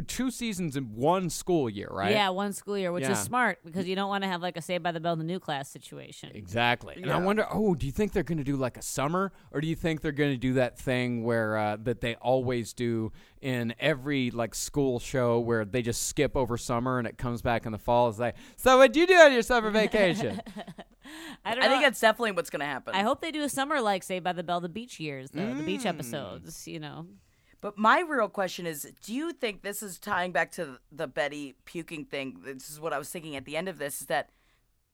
two 0.08 0.32
seasons 0.32 0.76
in 0.76 0.96
one 0.96 1.30
school 1.30 1.70
year, 1.70 1.88
right? 1.92 2.12
Yeah, 2.12 2.30
one 2.30 2.54
school 2.54 2.78
year, 2.78 2.92
which 2.92 3.04
Yeah. 3.04 3.12
is 3.12 3.20
smart 3.20 3.60
because 3.66 3.88
you 3.88 3.96
don't 3.96 4.10
want 4.10 4.24
to 4.24 4.28
have 4.28 4.42
like 4.42 4.58
a 4.58 4.62
Saved 4.62 4.84
by 4.84 4.92
the 4.92 5.00
Bell 5.00 5.16
the 5.16 5.24
new 5.24 5.40
class 5.40 5.70
situation. 5.70 6.32
Exactly. 6.34 6.96
And 7.02 7.12
I 7.12 7.18
wonder, 7.18 7.46
oh, 7.52 7.76
do 7.76 7.86
you 7.86 7.92
think 7.92 8.12
they're 8.14 8.24
going 8.24 8.38
to 8.38 8.44
do 8.44 8.56
like 8.58 8.78
a 8.78 8.82
summer 8.82 9.32
or 9.52 9.62
do 9.62 9.68
you 9.68 9.76
think 9.76 10.02
they're 10.02 10.12
going 10.12 10.32
to 10.32 10.38
do 10.38 10.54
that 10.54 10.78
thing 10.78 11.24
where 11.24 11.58
uh, 11.58 11.78
that 11.84 12.02
they 12.02 12.16
always 12.16 12.74
do 12.74 13.12
in 13.42 13.74
every 13.80 14.32
like 14.32 14.54
school 14.56 15.00
show 15.00 15.40
where 15.40 15.66
they 15.66 15.82
just 15.82 16.08
skip 16.08 16.36
over 16.38 16.58
summer 16.58 17.00
and 17.00 17.08
it 17.08 17.18
comes 17.18 17.42
back 17.42 17.66
in 17.66 17.72
the 17.72 17.78
fall 17.80 18.10
it's 18.10 18.20
like, 18.20 18.36
"So 18.56 18.78
what'd 18.78 18.96
you 18.96 19.08
do 19.08 19.16
on 19.16 19.34
your 19.34 19.42
summer 19.42 19.72
vacation?" 19.72 20.42
I 21.44 21.56
don't 21.56 21.64
I 21.64 21.68
know. 21.68 21.72
think 21.74 21.84
that's 21.84 22.00
definitely 22.00 22.34
what's 22.34 22.50
gonna 22.50 22.66
happen. 22.66 22.94
I 22.96 23.02
hope 23.02 23.20
they 23.22 23.32
do 23.32 23.42
a 23.44 23.50
summer 23.50 23.82
like 23.82 24.04
Saved 24.04 24.24
by 24.24 24.34
the 24.34 24.44
Bell 24.44 24.62
the 24.62 24.70
beach 24.70 25.00
years, 25.00 25.32
though 25.32 25.56
the 25.56 25.64
Mm. 25.64 25.66
beach 25.66 25.86
episodes. 25.86 26.68
You 26.68 26.80
know, 26.80 27.08
But 27.62 27.78
my 27.78 28.00
real 28.02 28.28
question 28.28 28.66
is 28.66 28.92
do 29.04 29.14
you 29.14 29.32
think 29.34 29.62
this 29.62 29.82
is 29.84 30.00
tying 30.00 30.32
back 30.32 30.52
to 30.54 30.80
the 30.92 31.08
Betty 31.08 31.56
puking 31.66 32.06
thing? 32.06 32.42
This 32.44 32.70
is 32.70 32.80
what 32.80 32.92
I 32.94 32.98
was 32.98 33.10
thinking 33.10 33.36
at 33.36 33.46
the 33.46 33.56
end 33.56 33.70
of 33.70 33.78
this 33.78 34.02
is 34.02 34.08
that 34.08 34.30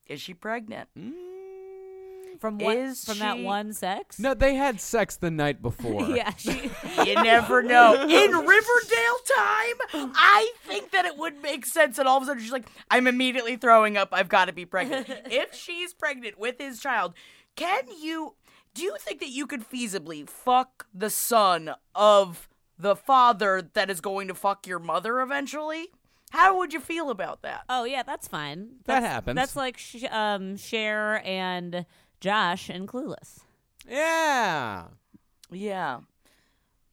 is 0.06 0.21
she 0.21 0.34
pregnant? 0.34 0.88
Mm. 0.97 2.39
from 2.39 2.60
one 2.60 2.77
Is 2.77 3.03
from 3.03 3.19
that 3.19 3.39
one 3.39 3.73
sex. 3.73 4.19
no, 4.19 4.34
they 4.34 4.56
had 4.56 4.80
sex 4.80 5.17
the 5.17 5.32
night 5.32 5.62
before. 5.62 6.03
yeah, 6.15 6.34
she, 6.38 6.71
You 7.06 7.15
never 7.15 7.62
know. 7.62 7.93
In 8.03 8.32
Riverdale 8.32 9.19
time, 9.36 10.12
I 10.15 10.51
think 10.65 10.91
that 10.91 11.06
it 11.06 11.17
would 11.17 11.41
make 11.41 11.65
sense. 11.65 11.97
And 11.97 12.08
all 12.08 12.17
of 12.17 12.23
a 12.23 12.25
sudden, 12.27 12.41
she's 12.43 12.51
like, 12.51 12.67
I'm 12.91 13.08
immediately 13.08 13.56
throwing 13.58 13.97
up. 13.97 14.10
I've 14.12 14.30
got 14.30 14.45
to 14.45 14.53
be 14.53 14.65
pregnant. 14.65 15.10
if 15.25 15.53
she's 15.53 15.93
pregnant 15.93 16.39
with 16.39 16.56
his 16.60 16.80
child, 16.80 17.13
can 17.56 17.84
you, 18.01 18.36
do 18.73 18.84
you 18.84 18.95
think 18.99 19.19
that 19.19 19.30
you 19.30 19.45
could 19.47 19.67
feasibly 19.69 20.30
fuck 20.30 20.86
the 20.93 21.10
son 21.10 21.71
of 21.95 22.46
the 22.77 22.95
father 22.95 23.61
that 23.73 23.89
is 23.89 24.01
going 24.01 24.27
to 24.27 24.33
fuck 24.33 24.67
your 24.67 24.79
mother 24.79 25.19
eventually? 25.21 25.87
How 26.31 26.57
would 26.57 26.73
you 26.73 26.79
feel 26.79 27.09
about 27.09 27.41
that? 27.43 27.63
Oh 27.69 27.85
yeah, 27.85 28.03
that's 28.03 28.27
fine. 28.27 28.67
That 28.85 29.01
That's, 29.01 29.05
happens. 29.05 29.35
That's 29.35 29.55
like 29.55 29.77
sh- 29.77 30.03
um, 30.11 30.57
Cher 30.57 31.21
and 31.25 31.85
Josh 32.19 32.69
and 32.69 32.87
Clueless. 32.87 33.39
Yeah. 33.87 34.85
Yeah. 35.51 35.99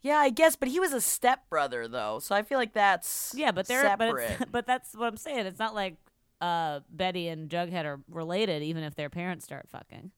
Yeah, 0.02 0.18
I 0.18 0.30
guess, 0.30 0.54
but 0.54 0.68
he 0.68 0.78
was 0.78 0.92
a 0.92 1.00
stepbrother 1.00 1.88
though, 1.88 2.18
so 2.20 2.34
I 2.34 2.42
feel 2.42 2.58
like 2.58 2.74
that's 2.74 3.32
Yeah, 3.34 3.52
but 3.52 3.66
they're 3.66 3.82
separate. 3.82 4.36
but 4.38 4.50
but 4.52 4.66
that's 4.66 4.94
what 4.94 5.06
I'm 5.08 5.16
saying. 5.16 5.46
It's 5.46 5.58
not 5.58 5.74
like 5.74 5.96
uh, 6.40 6.80
Betty 6.90 7.28
and 7.28 7.48
Jughead 7.48 7.84
are 7.86 8.00
related, 8.08 8.62
even 8.62 8.84
if 8.84 8.94
their 8.94 9.08
parents 9.08 9.44
start 9.46 9.66
fucking. 9.68 10.10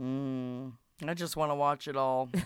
Mm, 0.00 0.72
I 1.06 1.14
just 1.14 1.36
want 1.36 1.50
to 1.50 1.54
watch 1.54 1.86
it 1.88 1.96
all. 1.96 2.28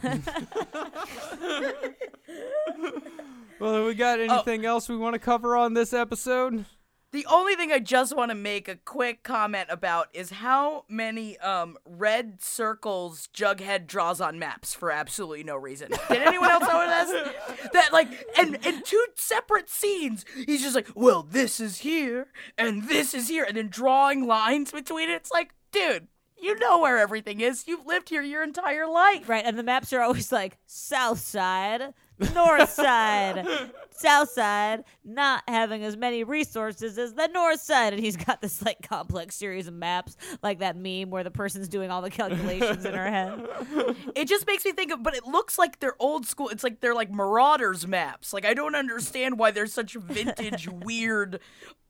Well, 3.60 3.74
have 3.74 3.84
we 3.86 3.94
got 3.94 4.18
Oh. 4.18 4.22
anything 4.24 4.66
else 4.66 4.88
we 4.88 4.96
want 4.96 5.14
to 5.14 5.20
cover 5.20 5.54
on 5.56 5.74
this 5.74 5.92
episode? 5.92 6.64
The 7.12 7.24
only 7.26 7.54
thing 7.54 7.70
I 7.70 7.78
just 7.78 8.16
want 8.16 8.30
to 8.30 8.34
make 8.34 8.66
a 8.66 8.74
quick 8.74 9.22
comment 9.22 9.68
about 9.70 10.08
is 10.12 10.30
how 10.30 10.84
many 10.88 11.38
um, 11.38 11.76
red 11.86 12.42
circles 12.42 13.28
Jughead 13.32 13.86
draws 13.86 14.20
on 14.20 14.36
maps 14.40 14.74
for 14.74 14.90
absolutely 14.90 15.44
no 15.44 15.54
reason. 15.56 15.90
Did 16.08 16.22
anyone 16.22 16.50
else 16.50 16.64
notice 16.64 17.32
that? 17.72 17.90
Like, 17.92 18.08
and 18.36 18.56
in 18.66 18.82
two 18.82 19.04
separate 19.14 19.68
scenes, 19.70 20.24
he's 20.46 20.62
just 20.62 20.74
like, 20.74 20.88
"Well, 20.96 21.22
this 21.22 21.60
is 21.60 21.78
here, 21.78 22.28
and 22.58 22.88
this 22.88 23.14
is 23.14 23.28
here," 23.28 23.44
and 23.44 23.56
then 23.56 23.68
drawing 23.68 24.26
lines 24.26 24.72
between 24.72 25.08
it. 25.08 25.12
It's 25.14 25.30
like, 25.30 25.52
dude, 25.70 26.08
you 26.42 26.58
know 26.58 26.80
where 26.80 26.98
everything 26.98 27.40
is. 27.40 27.66
You've 27.66 27.86
lived 27.86 28.08
here 28.08 28.20
your 28.22 28.42
entire 28.42 28.86
life. 28.86 29.28
Right, 29.28 29.44
and 29.44 29.58
the 29.58 29.62
maps 29.62 29.92
are 29.92 30.00
always 30.00 30.30
like 30.32 30.58
South 30.66 31.20
Side, 31.20 31.94
North 32.34 32.70
Side, 32.72 33.46
South 34.02 34.30
Side, 34.30 34.84
not 35.04 35.42
having 35.48 35.84
as 35.84 35.96
many 35.96 36.24
resources 36.24 36.98
as 36.98 37.14
the 37.14 37.28
North 37.28 37.60
Side, 37.60 37.92
and 37.92 38.02
he's 38.02 38.16
got 38.16 38.42
this 38.42 38.62
like 38.62 38.86
complex 38.86 39.36
series 39.36 39.68
of 39.68 39.74
maps, 39.74 40.16
like 40.42 40.58
that 40.58 40.76
meme 40.76 41.10
where 41.10 41.24
the 41.24 41.30
person's 41.30 41.68
doing 41.68 41.90
all 41.90 42.02
the 42.02 42.10
calculations 42.10 42.84
in 42.84 42.94
her 42.94 43.10
head. 43.10 43.46
It 44.14 44.28
just 44.28 44.46
makes 44.46 44.64
me 44.64 44.72
think 44.72 44.92
of, 44.92 45.02
but 45.02 45.14
it 45.14 45.24
looks 45.24 45.58
like 45.58 45.80
they're 45.80 45.96
old 45.98 46.26
school. 46.26 46.48
It's 46.48 46.62
like 46.62 46.80
they're 46.80 46.94
like 46.94 47.10
Marauders 47.10 47.86
maps. 47.86 48.32
Like 48.32 48.44
I 48.44 48.54
don't 48.54 48.74
understand 48.74 49.38
why 49.38 49.50
they're 49.50 49.66
such 49.66 49.94
vintage, 49.94 50.68
weird, 50.84 51.40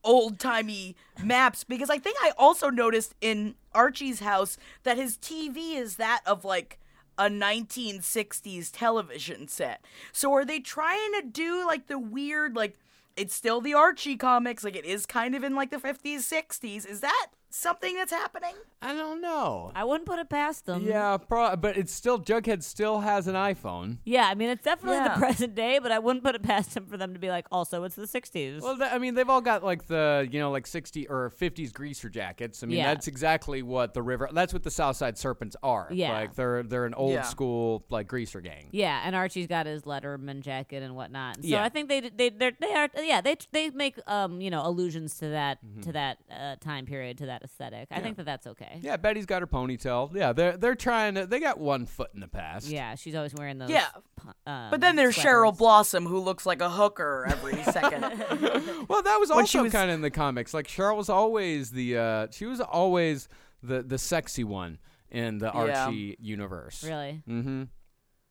old 0.05 0.39
timey 0.39 0.97
maps. 1.23 1.65
Because 1.65 1.91
I 1.91 1.99
think 1.99 2.17
I 2.23 2.33
also 2.39 2.71
noticed 2.71 3.15
in 3.21 3.55
Archie's 3.75 4.21
house 4.21 4.57
that 4.85 4.97
his 4.97 5.17
TV 5.19 5.77
is 5.77 5.97
that 5.97 6.21
of 6.27 6.45
like 6.45 6.79
a 7.19 7.29
1960s 7.29 8.71
television 8.73 9.49
set. 9.49 9.85
So 10.13 10.33
are 10.33 10.45
they 10.45 10.61
trying 10.61 11.13
to 11.21 11.27
do 11.29 11.67
like 11.67 11.87
the 11.87 11.99
weird, 11.99 12.57
like 12.57 12.79
it's 13.17 13.35
still 13.35 13.61
the 13.61 13.75
Archie 13.75 14.17
comics, 14.17 14.65
like 14.65 14.77
it 14.77 14.85
is 14.85 15.07
kind 15.07 15.35
of 15.35 15.45
in 15.45 15.55
like 15.55 15.71
the 15.71 15.77
50s, 15.77 16.21
60s. 16.21 16.87
Is 16.87 17.01
that 17.01 17.29
something 17.55 17.95
that's 17.95 18.13
happening? 18.13 18.55
I 18.81 18.95
don't 18.95 19.21
know. 19.21 19.71
I 19.75 19.85
wouldn't 19.85 20.07
put 20.07 20.19
it 20.19 20.29
past 20.29 20.67
them. 20.67 20.85
Yeah, 20.85 21.17
pro- 21.19 21.55
but 21.57 21.77
it's 21.77 21.93
still 21.93 22.19
Jughead 22.19 22.63
still 22.63 23.01
has 23.01 23.29
an 23.29 23.35
iPhone. 23.35 23.99
Yeah, 24.05 24.25
I 24.27 24.35
mean 24.35 24.49
it's 24.51 24.65
definitely 24.65 24.97
Yeah. 24.99 25.15
the 25.15 25.21
present 25.21 25.55
day, 25.55 25.79
but 25.79 25.93
I 25.93 25.99
wouldn't 25.99 26.25
put 26.25 26.35
it 26.35 26.43
past 26.43 26.77
him 26.77 26.87
for 26.87 26.97
them 26.97 27.13
to 27.15 27.21
be 27.21 27.29
like, 27.29 27.47
also 27.53 27.85
it's 27.85 27.95
the 27.95 28.07
'60s. 28.07 28.61
Well, 28.63 28.77
th- 28.77 28.91
I 28.91 28.99
mean, 28.99 29.15
they've 29.15 29.29
all 29.29 29.41
got 29.41 29.63
like 29.63 29.87
the 29.87 30.27
you 30.31 30.41
know 30.41 30.51
like 30.51 30.67
sixty 30.67 31.07
or 31.09 31.31
fifties 31.31 31.73
greaser 31.73 32.09
jackets. 32.09 32.63
I 32.63 32.67
mean, 32.67 32.79
Yeah. 32.79 32.93
that's 32.95 33.07
exactly 33.07 33.63
what 33.63 33.95
the 33.95 34.03
river. 34.03 34.29
That's 34.33 34.53
what 34.53 34.63
the 34.63 34.71
Southside 34.71 35.19
Serpents 35.19 35.57
are. 35.63 35.89
Yeah. 35.91 36.13
like 36.13 36.35
they're 36.35 36.63
they're 36.63 36.87
an 36.87 36.95
old 36.95 37.13
Yeah. 37.13 37.23
school 37.23 37.85
like 37.91 38.09
greaser 38.09 38.41
gang. 38.41 38.69
Yeah, 38.73 39.03
and 39.05 39.15
Archie's 39.15 39.47
got 39.47 39.67
his 39.67 39.83
Letterman 39.83 40.41
jacket 40.41 40.83
and 40.83 40.97
whatnot. 40.97 41.37
And 41.37 41.45
so 41.45 41.51
Yeah. 41.51 41.65
I 41.65 41.69
think 41.69 41.89
they 41.89 42.01
they 42.01 42.31
they're, 42.31 42.53
they 42.59 42.73
are 42.75 42.89
yeah 42.97 43.21
they 43.21 43.37
they 43.53 43.71
make 43.71 43.99
um 44.07 44.41
you 44.41 44.51
know 44.51 44.67
allusions 44.67 45.19
to 45.19 45.29
that 45.29 45.59
to 45.83 45.93
that 45.93 46.19
uh, 46.31 46.57
time 46.61 46.87
period 46.87 47.19
to 47.19 47.27
that 47.27 47.42
aesthetic. 47.43 47.89
I 47.91 48.01
think 48.01 48.17
that 48.17 48.25
that's 48.27 48.47
okay. 48.47 48.79
Yeah, 48.81 48.97
Betty's 48.97 49.27
got 49.27 49.43
her 49.43 49.47
ponytail. 49.47 50.15
Yeah, 50.15 50.33
they're 50.33 50.57
they're 50.57 50.75
trying 50.75 51.15
to. 51.17 51.27
They 51.27 51.41
got 51.41 51.59
one 51.59 51.87
foot 51.87 52.11
in 52.15 52.21
the 52.21 52.29
past. 52.29 52.69
Yeah, 52.69 52.95
she's 52.95 53.15
always 53.15 53.35
wearing 53.35 53.59
those. 53.59 53.71
Yeah. 53.71 53.87
pu- 54.17 54.29
Um, 54.47 54.71
But 54.71 54.81
then 54.81 54.97
there's 54.97 55.15
sweaters. 55.15 55.33
Cheryl 55.33 55.57
Blossom, 55.59 56.07
who 56.07 56.19
looks 56.21 56.47
like 56.47 56.61
a 56.61 56.71
hooker 56.71 57.27
every 57.31 57.63
second. 57.73 58.03
Well, 58.89 59.03
that 59.03 59.17
was 59.21 59.31
When 59.31 59.47
she 59.47 59.59
also 59.59 59.63
was- 59.65 59.73
kind 59.73 59.91
of 59.91 59.95
in 59.97 60.01
the 60.03 60.11
comics. 60.11 60.53
Like 60.55 60.67
Cheryl 60.67 60.97
was 60.97 61.09
always 61.09 61.71
the. 61.71 61.99
Uh, 61.99 62.27
she 62.31 62.47
was 62.47 62.61
always 62.61 63.29
the 63.63 63.83
the 63.83 63.99
sexy 63.99 64.45
one 64.45 64.79
in 65.11 65.39
the 65.39 65.47
Yeah. 65.55 65.85
Archie 65.87 66.17
universe. 66.21 66.83
Really? 66.85 67.23
Mm-hmm. 67.29 67.65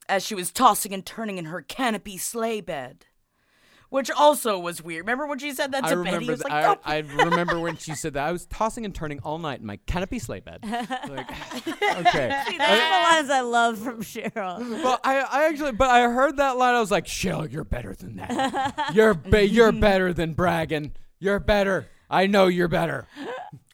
as 0.09 0.25
she 0.25 0.35
was 0.35 0.51
tossing 0.51 0.93
and 0.93 1.05
turning 1.05 1.37
in 1.37 1.45
her 1.45 1.61
canopy 1.61 2.17
sleigh 2.17 2.59
bed. 2.61 3.05
Which 3.91 4.09
also 4.09 4.57
was 4.57 4.81
weird. 4.81 5.01
Remember 5.01 5.27
when 5.27 5.37
she 5.37 5.51
said 5.53 5.73
that 5.73 5.83
I 5.83 5.89
to 5.89 5.97
Betty? 5.97 6.09
It 6.09 6.13
remember. 6.13 6.31
was 6.31 6.39
th- 6.41 6.49
like, 6.51 6.53
I, 6.53 6.61
"Don't 6.63 6.79
I 7.19 7.23
remember 7.25 7.59
when 7.59 7.75
she 7.85 7.93
said 7.93 8.13
that. 8.13 8.25
I 8.25 8.31
was 8.31 8.45
tossing 8.45 8.85
and 8.85 8.95
turning 8.95 9.19
all 9.19 9.37
night 9.37 9.59
in 9.59 9.65
my 9.65 9.75
canopy 9.85 10.17
sleigh 10.17 10.39
bed. 10.39 10.59
like, 10.63 11.29
okay. 11.67 12.41
See, 12.47 12.57
those 12.57 12.67
are 12.69 12.77
the 12.77 13.03
lines 13.03 13.29
I 13.29 13.41
love 13.41 13.77
from 13.79 14.01
Cheryl. 14.01 14.59
Well, 14.81 14.97
I, 15.03 15.19
I 15.19 15.43
actually, 15.49 15.73
but 15.73 15.89
I 15.89 16.03
heard 16.09 16.37
that 16.37 16.55
line. 16.57 16.73
I 16.73 16.79
was 16.79 16.89
like, 16.89 17.05
Cheryl, 17.05 17.51
you're 17.51 17.65
better 17.65 17.93
than 17.93 18.15
that. 18.15 18.91
You're 18.93 19.13
ba- 19.13 19.45
you're 19.47 19.71
better 19.89 20.13
than 20.13 20.35
bragging. 20.35 20.93
You're 21.19 21.39
better. 21.39 21.87
I 22.09 22.27
know 22.27 22.47
you're 22.47 22.69
better. 22.69 23.07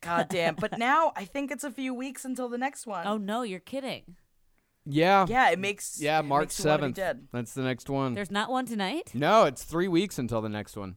God 0.01 0.29
damn. 0.29 0.55
But 0.55 0.79
now 0.79 1.13
I 1.15 1.25
think 1.25 1.51
it's 1.51 1.63
a 1.63 1.71
few 1.71 1.93
weeks 1.93 2.25
until 2.25 2.49
the 2.49 2.57
next 2.57 2.87
one. 2.87 3.05
Oh 3.05 3.17
no, 3.17 3.43
you're 3.43 3.59
kidding. 3.59 4.15
Yeah. 4.89 5.25
yeah, 5.27 5.49
it 5.51 5.59
makes 5.59 5.99
Yeah, 6.01 6.19
it 6.19 6.23
March 6.23 6.43
makes 6.43 6.59
you 6.59 6.65
wanna 6.65 6.77
be 6.77 6.81
seventh. 6.81 6.95
Dead. 6.95 7.27
That's 7.33 7.53
the 7.53 7.63
next 7.63 7.89
one. 7.89 8.13
There's 8.13 8.31
not 8.31 8.49
one 8.49 8.65
tonight. 8.65 9.11
no, 9.13 9.43
it's 9.45 9.63
three 9.63 9.87
weeks 9.87 10.17
until 10.17 10.41
the 10.41 10.49
next 10.49 10.77
one. 10.77 10.95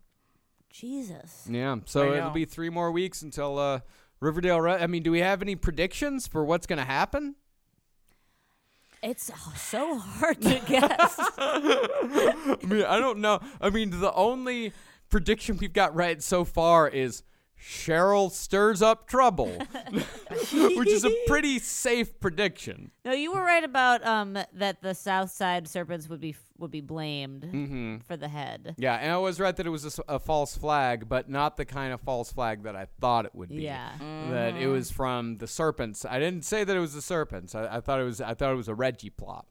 Jesus. 0.70 1.46
Yeah, 1.50 1.76
so 1.87 2.12
it'll 2.12 2.29
know. 2.29 2.31
be 2.35 2.44
three 2.44 2.70
more 2.70 2.92
weeks 2.92 3.22
until 3.22 3.59
uh, 3.59 3.81
Riverdale. 4.20 4.61
Re- 4.61 4.74
I 4.81 4.87
mean, 4.87 5.03
do 5.03 5.11
we 5.11 5.18
have 5.20 5.42
any 5.42 5.57
predictions 5.57 6.29
for 6.29 6.44
what's 6.44 6.66
going 6.66 6.79
to 6.79 6.85
happen? 6.85 7.35
It's 9.03 9.31
so 9.57 9.98
hard 9.98 10.40
to 10.42 10.61
guess. 10.66 11.16
I 11.38 12.57
mean, 12.66 12.85
I 12.85 13.00
don't 13.00 13.18
know. 13.18 13.40
I 13.61 13.70
mean, 13.70 13.98
the 13.98 14.12
only 14.12 14.72
prediction 15.09 15.57
we've 15.57 15.72
got 15.72 15.94
right 15.94 16.22
so 16.22 16.44
far 16.44 16.87
is 16.87 17.22
Cheryl 17.62 18.31
stirs 18.31 18.81
up 18.83 19.07
trouble, 19.07 19.49
which 20.53 20.88
is 20.88 21.05
a 21.05 21.11
pretty 21.27 21.59
safe 21.59 22.18
prediction. 22.20 22.90
no, 23.05 23.12
you 23.12 23.33
were 23.33 23.42
right 23.42 23.64
about 23.64 24.05
um 24.07 24.38
that 24.53 24.83
the 24.83 24.94
South 24.94 25.31
Side 25.31 25.68
Serpents 25.68 26.09
would 26.09 26.20
be 26.20 26.35
would 26.59 26.70
be 26.70 26.81
blamed 26.81 27.42
Mm-hmm. 27.44 27.96
for 28.07 28.16
the 28.16 28.29
head. 28.29 28.75
Yeah, 28.79 28.94
and 28.96 29.12
I 29.12 29.16
was 29.18 29.40
right 29.40 29.55
that 29.57 29.66
it 29.66 29.70
was 29.70 29.99
a 30.09 30.18
false 30.18 30.57
flag, 30.57 31.09
but 31.09 31.29
not 31.29 31.57
the 31.57 31.64
kind 31.64 31.92
of 31.92 32.01
false 32.01 32.33
flag 32.33 32.62
that 32.64 32.77
I 32.77 32.87
thought 33.01 33.25
it 33.27 33.35
would 33.35 33.49
be. 33.51 33.62
Yeah. 33.62 33.92
That 34.31 34.57
it 34.57 34.66
was 34.68 34.90
from 34.90 35.38
the 35.38 35.46
serpents. 35.46 36.05
I 36.05 36.18
didn't 36.18 36.44
say 36.44 36.64
that 36.64 36.77
it 36.77 36.81
was 36.81 36.94
the 36.94 37.03
serpents. 37.03 37.55
I, 37.55 37.77
I 37.77 37.81
thought 37.81 38.01
it 38.01 38.05
was. 38.05 38.20
I 38.20 38.35
thought 38.35 38.53
it 38.53 38.57
was 38.57 38.68
a 38.68 38.75
Reggie 38.75 39.11
plot. 39.11 39.46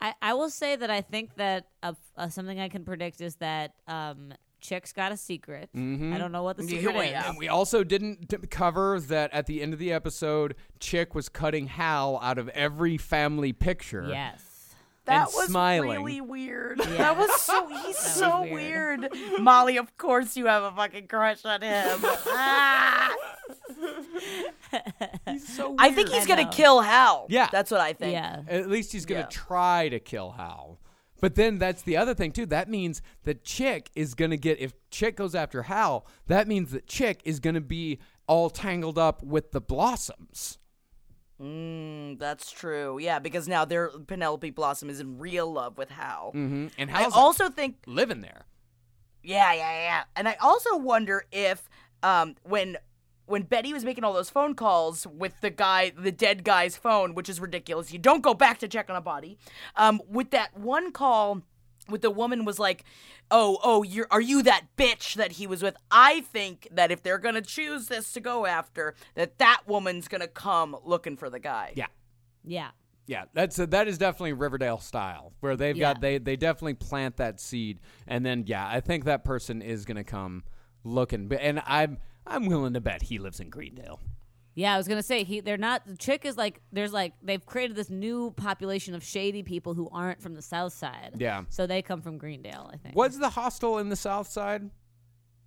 I, 0.00 0.14
I 0.20 0.34
will 0.34 0.50
say 0.50 0.76
that 0.76 0.90
I 0.90 1.00
think 1.00 1.36
that 1.36 1.66
uh, 1.82 1.92
uh, 2.16 2.28
something 2.28 2.60
I 2.60 2.68
can 2.68 2.84
predict 2.84 3.20
is 3.22 3.36
that 3.36 3.74
um, 3.88 4.32
Chick's 4.64 4.94
got 4.94 5.12
a 5.12 5.16
secret. 5.18 5.68
I 5.74 5.78
don't 5.78 6.32
know 6.32 6.42
what 6.42 6.56
the 6.56 6.64
Yeah, 6.64 6.78
secret 6.78 6.94
well, 6.94 7.02
is. 7.20 7.24
And 7.26 7.36
we 7.36 7.48
also 7.48 7.84
didn't 7.84 8.28
d- 8.28 8.38
cover 8.50 8.98
that 8.98 9.30
at 9.34 9.44
the 9.46 9.60
end 9.60 9.74
of 9.74 9.78
the 9.78 9.92
episode, 9.92 10.54
Chick 10.80 11.14
was 11.14 11.28
cutting 11.28 11.66
Hal 11.66 12.18
out 12.22 12.38
of 12.38 12.48
every 12.48 12.96
family 12.96 13.52
picture. 13.52 14.06
Yes. 14.08 14.42
That 15.04 15.26
was 15.34 15.48
smiling. 15.48 16.02
really 16.02 16.22
weird. 16.22 16.78
Yeah. 16.78 16.86
That 16.96 17.18
was 17.18 17.42
so 17.42 17.66
he's 17.84 17.84
was 17.88 17.98
so 17.98 18.42
weird. 18.42 19.00
weird. 19.12 19.40
Molly, 19.42 19.76
of 19.76 19.94
course 19.98 20.34
you 20.34 20.46
have 20.46 20.62
a 20.62 20.70
fucking 20.70 21.08
crush 21.08 21.44
on 21.44 21.60
him. 21.60 22.00
Ah. 22.26 23.12
He's 25.26 25.46
so 25.56 25.74
I 25.78 25.90
think 25.92 26.08
he's 26.08 26.24
I 26.24 26.26
gonna 26.26 26.44
know. 26.44 26.50
kill 26.50 26.80
Hal. 26.80 27.26
Yeah. 27.28 27.48
That's 27.52 27.70
what 27.70 27.80
I 27.80 27.92
think. 27.92 28.12
Yeah. 28.12 28.42
At 28.48 28.68
least 28.70 28.92
he's 28.92 29.04
going 29.04 29.20
to 29.22 29.26
Yeah. 29.26 29.30
try 29.46 29.88
to 29.90 30.00
kill 30.00 30.32
Hal. 30.32 30.78
But 31.20 31.36
then 31.36 31.58
that's 31.58 31.82
the 31.82 31.96
other 31.96 32.14
thing 32.14 32.32
too. 32.32 32.46
That 32.46 32.68
means 32.68 33.00
that 33.24 33.44
Chick 33.44 33.90
is 33.94 34.14
going 34.14 34.30
to 34.30 34.36
get 34.36 34.60
if 34.60 34.72
Chick 34.90 35.16
goes 35.16 35.34
after 35.34 35.62
Hal, 35.62 36.06
that 36.26 36.48
means 36.48 36.72
that 36.72 36.86
Chick 36.86 37.20
is 37.24 37.40
going 37.40 37.54
to 37.54 37.60
be 37.60 37.98
all 38.26 38.50
tangled 38.50 38.98
up 38.98 39.22
with 39.22 39.52
the 39.52 39.60
Blossoms. 39.60 40.58
Mm, 41.40 42.18
that's 42.18 42.50
true. 42.50 42.98
Yeah, 42.98 43.18
because 43.18 43.48
now 43.48 43.64
their 43.64 43.88
Penelope 43.88 44.50
Blossom 44.50 44.88
is 44.88 45.00
in 45.00 45.18
real 45.18 45.50
love 45.52 45.76
with 45.76 45.90
Hal. 45.90 46.32
Mm-hmm. 46.34 46.68
And 46.78 46.90
I 46.90 47.02
Hal's 47.02 47.14
also 47.14 47.48
think 47.48 47.76
living 47.86 48.20
there. 48.20 48.46
Yeah, 49.22 49.52
yeah, 49.52 49.80
yeah. 49.80 50.04
And 50.14 50.28
I 50.28 50.36
also 50.40 50.76
wonder 50.76 51.24
if 51.32 51.68
um 52.02 52.36
when 52.42 52.76
when 53.26 53.42
Betty 53.42 53.72
was 53.72 53.84
making 53.84 54.04
all 54.04 54.12
those 54.12 54.30
phone 54.30 54.54
calls 54.54 55.06
with 55.06 55.40
the 55.40 55.50
guy, 55.50 55.90
the 55.96 56.12
dead 56.12 56.44
guy's 56.44 56.76
phone, 56.76 57.14
which 57.14 57.28
is 57.28 57.40
ridiculous. 57.40 57.92
You 57.92 57.98
don't 57.98 58.22
go 58.22 58.34
back 58.34 58.58
to 58.58 58.68
check 58.68 58.90
on 58.90 58.96
a 58.96 59.00
body. 59.00 59.38
Um, 59.76 60.00
with 60.08 60.30
that 60.30 60.58
one 60.58 60.92
call, 60.92 61.42
with 61.88 62.02
the 62.02 62.10
woman 62.10 62.44
was 62.44 62.58
like, 62.58 62.84
"Oh, 63.30 63.58
oh, 63.62 63.82
you're 63.82 64.06
are 64.10 64.20
you 64.20 64.42
that 64.42 64.62
bitch 64.76 65.14
that 65.14 65.32
he 65.32 65.46
was 65.46 65.62
with?" 65.62 65.76
I 65.90 66.20
think 66.22 66.68
that 66.72 66.90
if 66.90 67.02
they're 67.02 67.18
gonna 67.18 67.42
choose 67.42 67.88
this 67.88 68.12
to 68.12 68.20
go 68.20 68.46
after, 68.46 68.94
that 69.14 69.38
that 69.38 69.62
woman's 69.66 70.08
gonna 70.08 70.28
come 70.28 70.76
looking 70.84 71.16
for 71.16 71.28
the 71.28 71.38
guy. 71.40 71.72
Yeah. 71.76 71.86
Yeah. 72.42 72.70
Yeah, 73.06 73.24
that's 73.34 73.58
uh, 73.58 73.66
that 73.66 73.86
is 73.86 73.98
definitely 73.98 74.32
Riverdale 74.32 74.78
style, 74.78 75.34
where 75.40 75.56
they've 75.56 75.76
Yeah. 75.76 75.92
got 75.92 76.00
they 76.00 76.16
they 76.16 76.36
definitely 76.36 76.72
plant 76.74 77.18
that 77.18 77.38
seed, 77.38 77.80
and 78.06 78.24
then 78.24 78.44
yeah, 78.46 78.66
I 78.66 78.80
think 78.80 79.04
that 79.04 79.24
person 79.24 79.60
is 79.60 79.84
gonna 79.84 80.04
come 80.04 80.42
looking. 80.84 81.28
But 81.28 81.40
and 81.42 81.62
I'm 81.66 81.98
I'm 82.26 82.46
willing 82.46 82.74
to 82.74 82.80
bet 82.80 83.02
he 83.02 83.18
lives 83.18 83.40
in 83.40 83.50
Greendale. 83.50 84.00
Yeah, 84.54 84.74
I 84.74 84.76
was 84.76 84.86
gonna 84.86 85.02
say 85.02 85.24
he. 85.24 85.40
They're 85.40 85.56
not. 85.56 85.82
The 85.84 85.96
chick 85.96 86.24
is 86.24 86.36
like. 86.36 86.60
There's 86.72 86.92
like 86.92 87.14
they've 87.22 87.44
created 87.44 87.76
this 87.76 87.90
new 87.90 88.30
population 88.30 88.94
of 88.94 89.02
shady 89.02 89.42
people 89.42 89.74
who 89.74 89.88
aren't 89.90 90.22
from 90.22 90.34
the 90.34 90.42
South 90.42 90.72
Side. 90.72 91.16
Yeah. 91.18 91.42
So 91.48 91.66
they 91.66 91.82
come 91.82 92.00
from 92.00 92.18
Greendale. 92.18 92.70
I 92.72 92.76
think. 92.76 92.94
Was 92.94 93.18
the 93.18 93.30
hostel 93.30 93.78
in 93.78 93.88
the 93.88 93.96
South 93.96 94.28
Side, 94.28 94.70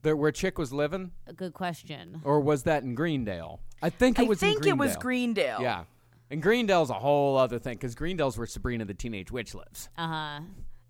there 0.01 0.15
where 0.17 0.31
Chick 0.31 0.57
was 0.57 0.73
living, 0.73 1.11
a 1.25 1.31
good 1.33 1.53
question? 1.53 2.21
or 2.25 2.41
was 2.41 2.63
that 2.63 2.83
in 2.83 2.95
Greendale? 2.95 3.61
I 3.81 3.89
think 3.89 4.19
it 4.19 4.23
I 4.23 4.25
was. 4.25 4.43
in 4.43 4.49
think 4.49 4.67
it 4.67 4.77
was 4.77 4.97
Greendale. 4.97 5.59
Greendale. 5.59 5.61
Yeah, 5.61 5.83
and 6.29 6.41
Greendale's 6.41 6.89
a 6.89 6.95
whole 6.95 7.37
other 7.37 7.59
thing 7.59 7.75
because 7.75 7.95
Greendale's 7.95 8.37
where 8.37 8.45
Sabrina 8.47 8.83
the 8.83 8.93
Teenage 8.93 9.31
Witch 9.31 9.55
lives. 9.55 9.87
Uh 9.97 10.07
huh. 10.07 10.39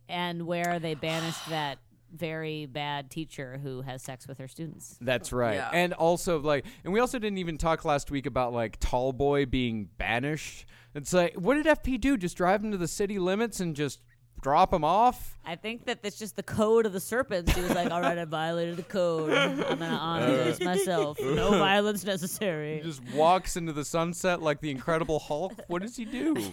And 0.10 0.48
where 0.48 0.80
they 0.80 0.96
banished 0.96 1.50
that 1.50 1.78
very 2.16 2.66
bad 2.66 3.10
teacher 3.10 3.60
who 3.62 3.82
has 3.82 4.02
sex 4.02 4.28
with 4.28 4.38
her 4.38 4.48
students. 4.48 4.98
That's 5.02 5.32
right. 5.32 5.56
Yeah. 5.56 5.70
And 5.74 5.94
also 5.94 6.40
like 6.40 6.66
and 6.84 6.94
we 6.94 7.00
also 7.00 7.20
didn't 7.20 7.38
even 7.38 7.58
talk 7.58 7.86
last 7.86 8.12
week 8.12 8.26
about 8.26 8.54
like 8.54 8.80
Tall 8.80 9.14
Boy 9.14 9.46
being 9.46 9.90
banished. 9.98 10.66
It's 10.96 11.14
like 11.14 11.36
what 11.36 11.56
did 11.56 11.66
FP 11.66 12.00
do? 12.00 12.18
Just 12.18 12.38
drive 12.38 12.64
him 12.64 12.72
to 12.72 12.78
the 12.78 12.88
city 12.88 13.20
limits 13.20 13.60
and 13.60 13.76
just 13.76 14.02
drop 14.42 14.74
him 14.74 14.84
off? 14.84 15.38
I 15.46 15.56
think 15.56 15.86
that 15.86 16.04
that's 16.04 16.18
just 16.20 16.36
the 16.36 16.44
code 16.44 16.86
of 16.86 16.94
the 16.94 17.00
serpents. 17.00 17.54
He 17.56 17.62
was 17.62 17.74
like, 17.74 17.90
"All 17.92 18.02
right, 18.02 18.18
I 18.18 18.26
violated 18.26 18.76
the 18.78 18.84
code. 18.84 19.32
I'm 19.32 19.58
gonna 19.58 19.86
honor 19.86 20.28
this 20.44 20.60
myself. 20.60 21.20
No 21.20 21.52
violence 21.58 22.04
necessary." 22.04 22.78
He 22.78 22.84
just 22.84 23.02
walks 23.14 23.56
into 23.56 23.74
the 23.74 23.86
sunset 23.86 24.42
like 24.42 24.60
the 24.62 24.72
Incredible 24.72 25.20
Hulk. 25.20 25.54
What 25.68 25.82
does 25.82 25.96
he 25.96 26.06
do? 26.06 26.36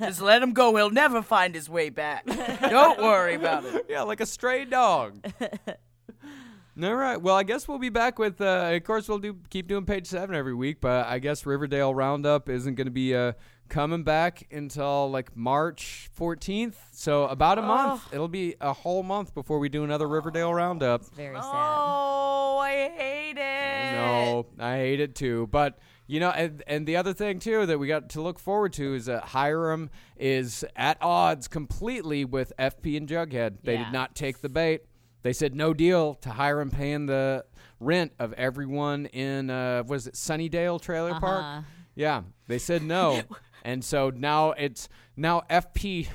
Just 0.00 0.20
let 0.20 0.42
him 0.42 0.52
go. 0.52 0.74
He'll 0.76 0.90
never 0.90 1.22
find 1.22 1.54
his 1.54 1.68
way 1.68 1.90
back. 1.90 2.26
Don't 2.26 2.98
worry 3.00 3.34
about 3.34 3.64
it. 3.64 3.86
yeah, 3.88 4.02
like 4.02 4.20
a 4.20 4.26
stray 4.26 4.64
dog. 4.64 5.24
All 6.82 6.94
right. 6.94 7.16
Well, 7.20 7.34
I 7.34 7.42
guess 7.42 7.66
we'll 7.66 7.78
be 7.78 7.88
back 7.88 8.18
with. 8.20 8.40
Uh, 8.40 8.70
of 8.72 8.84
course, 8.84 9.08
we'll 9.08 9.18
do 9.18 9.36
keep 9.50 9.66
doing 9.66 9.84
page 9.84 10.06
seven 10.06 10.34
every 10.36 10.54
week, 10.54 10.80
but 10.80 11.06
I 11.06 11.18
guess 11.18 11.44
Riverdale 11.44 11.92
Roundup 11.92 12.48
isn't 12.48 12.76
going 12.76 12.86
to 12.86 12.92
be 12.92 13.16
uh, 13.16 13.32
coming 13.68 14.02
back 14.02 14.46
until 14.50 15.10
like 15.10 15.36
March 15.36 16.10
14th. 16.18 16.74
So 16.92 17.26
about 17.26 17.58
a 17.58 17.62
month. 17.62 18.02
It'll 18.12 18.28
be 18.28 18.54
a 18.60 18.72
whole 18.72 19.02
month 19.02 19.34
before 19.34 19.58
we 19.58 19.68
do 19.68 19.84
another 19.84 20.08
Riverdale 20.08 20.52
Roundup. 20.52 21.04
Very 21.14 21.34
sad. 21.36 21.44
Oh, 21.44 22.58
I 22.58 22.90
hate 22.96 23.36
it. 23.38 23.92
No, 23.94 24.46
I 24.58 24.76
hate 24.76 25.00
it 25.00 25.14
too. 25.14 25.48
But 25.50 25.78
you 26.06 26.20
know, 26.20 26.30
and, 26.30 26.62
and 26.66 26.86
the 26.86 26.96
other 26.96 27.12
thing 27.12 27.38
too 27.38 27.66
that 27.66 27.78
we 27.78 27.86
got 27.86 28.08
to 28.10 28.22
look 28.22 28.38
forward 28.38 28.72
to 28.74 28.94
is 28.94 29.06
that 29.06 29.24
Hiram 29.24 29.90
is 30.16 30.64
at 30.74 30.96
odds 31.02 31.48
completely 31.48 32.24
with 32.24 32.52
FP 32.58 32.96
and 32.96 33.08
Jughead. 33.08 33.58
They 33.62 33.74
Yeah. 33.74 33.84
did 33.84 33.92
not 33.92 34.14
take 34.14 34.40
the 34.40 34.48
bait. 34.48 34.82
They 35.22 35.32
said 35.32 35.54
no 35.54 35.74
deal 35.74 36.14
to 36.22 36.30
Hiram 36.30 36.70
paying 36.70 37.06
the 37.06 37.44
rent 37.80 38.12
of 38.18 38.32
everyone 38.34 39.06
in 39.06 39.50
uh, 39.50 39.82
was 39.86 40.06
it 40.06 40.14
Sunnydale 40.14 40.80
Trailer 40.80 41.10
Uh-huh. 41.10 41.20
Park? 41.20 41.64
Yeah, 41.94 42.22
they 42.46 42.58
said 42.58 42.82
no, 42.84 43.22
and 43.64 43.84
so 43.84 44.10
now 44.10 44.52
it's 44.52 44.88
now 45.16 45.42
FP. 45.50 46.08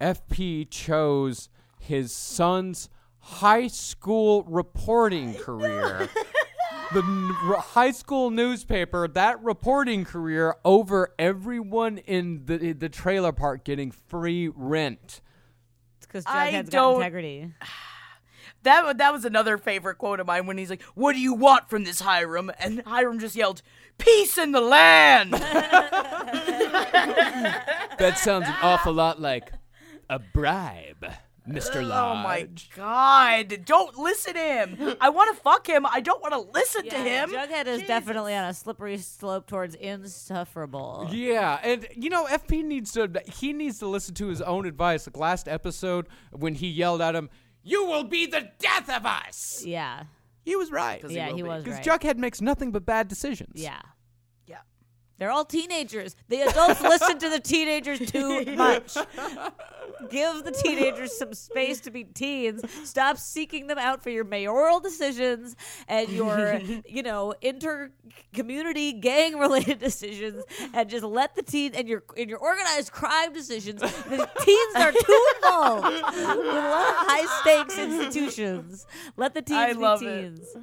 FP 0.00 0.68
chose 0.70 1.48
his 1.80 2.12
son's 2.12 2.88
high 3.18 3.66
school 3.66 4.42
reporting 4.44 5.34
career. 5.34 6.08
the 6.92 7.00
n- 7.02 7.34
r- 7.44 7.56
high 7.60 7.90
school 7.90 8.30
newspaper, 8.30 9.08
that 9.08 9.42
reporting 9.42 10.04
career 10.04 10.54
over 10.64 11.14
everyone 11.18 11.98
in 11.98 12.42
the 12.44 12.72
the 12.72 12.88
trailer 12.88 13.32
park 13.32 13.64
getting 13.64 13.90
free 13.90 14.48
rent. 14.54 15.20
It's 15.98 16.06
because 16.06 16.24
I 16.26 16.52
Jughead's 16.52 16.70
got 16.70 16.78
don't- 16.78 16.96
integrity. 16.96 17.52
That 18.62 18.98
that 18.98 19.12
was 19.12 19.24
another 19.24 19.58
favorite 19.58 19.96
quote 19.98 20.18
of 20.20 20.26
mine 20.26 20.46
when 20.46 20.58
he's 20.58 20.70
like, 20.70 20.82
"What 20.94 21.12
do 21.12 21.20
you 21.20 21.34
want 21.34 21.70
from 21.70 21.84
this 21.84 22.00
Hiram?" 22.00 22.50
And 22.58 22.82
Hiram 22.86 23.18
just 23.18 23.36
yelled, 23.36 23.62
"Peace 23.98 24.36
in 24.38 24.52
the 24.52 24.60
land." 24.60 25.34
That 27.98 28.18
sounds 28.18 28.46
an 28.46 28.54
awful 28.60 28.92
lot 28.92 29.20
like 29.20 29.52
a 30.10 30.18
bribe, 30.18 31.06
Mr. 31.48 31.76
Oh 31.76 31.80
Lodge. 31.86 31.90
oh 32.18 32.22
my 32.22 32.48
god! 32.74 33.64
Don't 33.64 33.96
listen 33.96 34.34
to 34.34 34.38
him. 34.40 34.96
I 35.00 35.08
want 35.08 35.34
to 35.34 35.42
fuck 35.42 35.66
him. 35.66 35.86
I 35.86 36.00
don't 36.00 36.20
want 36.20 36.34
to 36.34 36.40
listen 36.52 36.88
to 36.90 36.96
him. 36.96 37.30
Jughead 37.30 37.66
is 37.66 37.82
definitely 37.84 38.34
on 38.34 38.44
a 38.44 38.52
slippery 38.54 38.98
slope 38.98 39.46
towards 39.46 39.74
insufferable. 39.76 41.08
Yeah, 41.10 41.58
and 41.62 41.86
you 41.94 42.10
know, 42.10 42.26
FP 42.26 42.62
needs 42.64 42.92
to 42.92 43.10
he 43.26 43.52
needs 43.54 43.78
to 43.78 43.86
listen 43.86 44.14
to 44.16 44.26
his 44.26 44.42
own 44.42 44.66
advice. 44.66 45.06
Like 45.06 45.16
last 45.16 45.48
episode 45.48 46.06
when 46.32 46.54
he 46.56 46.68
yelled 46.68 47.00
at 47.00 47.14
him, 47.14 47.30
"You 47.66 47.84
will 47.86 48.04
be 48.04 48.26
the 48.26 48.48
death 48.58 48.88
of 48.88 49.04
us." 49.04 49.62
Yeah. 49.66 50.04
He 50.44 50.54
was 50.54 50.70
right. 50.70 51.02
Yeah, 51.08 51.32
he 51.32 51.42
was 51.42 51.64
Because 51.64 51.84
right. 51.86 52.00
Jughead 52.00 52.16
makes 52.18 52.40
nothing 52.40 52.70
but 52.70 52.86
bad 52.86 53.08
decisions. 53.08 53.60
Yeah. 53.60 53.80
Yeah. 54.46 54.58
They're 55.18 55.32
all 55.32 55.44
teenagers. 55.44 56.14
The 56.28 56.42
adults 56.42 56.80
listen 56.80 57.18
to 57.18 57.28
the 57.28 57.40
teenagers 57.40 57.98
too 57.98 58.44
much. 58.56 58.96
Give 60.10 60.44
the 60.44 60.50
teenagers 60.52 61.16
some 61.16 61.32
space 61.34 61.80
to 61.82 61.90
be 61.90 62.04
teens. 62.04 62.62
Stop 62.84 63.16
seeking 63.18 63.66
them 63.66 63.78
out 63.78 64.02
for 64.02 64.10
your 64.10 64.24
mayoral 64.24 64.78
decisions 64.80 65.56
and 65.88 66.08
your, 66.10 66.60
you 66.86 67.02
know, 67.02 67.34
inter 67.40 67.90
community 68.34 68.92
gang 68.92 69.38
related 69.38 69.78
decisions 69.80 70.44
and 70.74 70.88
just 70.90 71.04
let 71.04 71.34
the 71.34 71.42
teen 71.42 71.74
and 71.74 71.88
your 71.88 72.02
in 72.16 72.28
your 72.28 72.38
organized 72.38 72.92
crime 72.92 73.32
decisions. 73.32 73.80
The 73.80 74.28
teens 74.44 74.74
are 74.76 74.92
too 74.92 75.26
involved 75.36 75.86
with 75.86 76.02
a 76.02 76.34
lot 76.34 76.88
of 76.88 76.96
high 77.06 77.40
stakes 77.40 77.78
institutions. 77.78 78.86
Let 79.16 79.34
the 79.34 79.42
teens 79.42 79.58
I 79.58 79.72
be 79.72 79.78
love 79.78 80.02
it. 80.02 80.36
teens. 80.36 80.56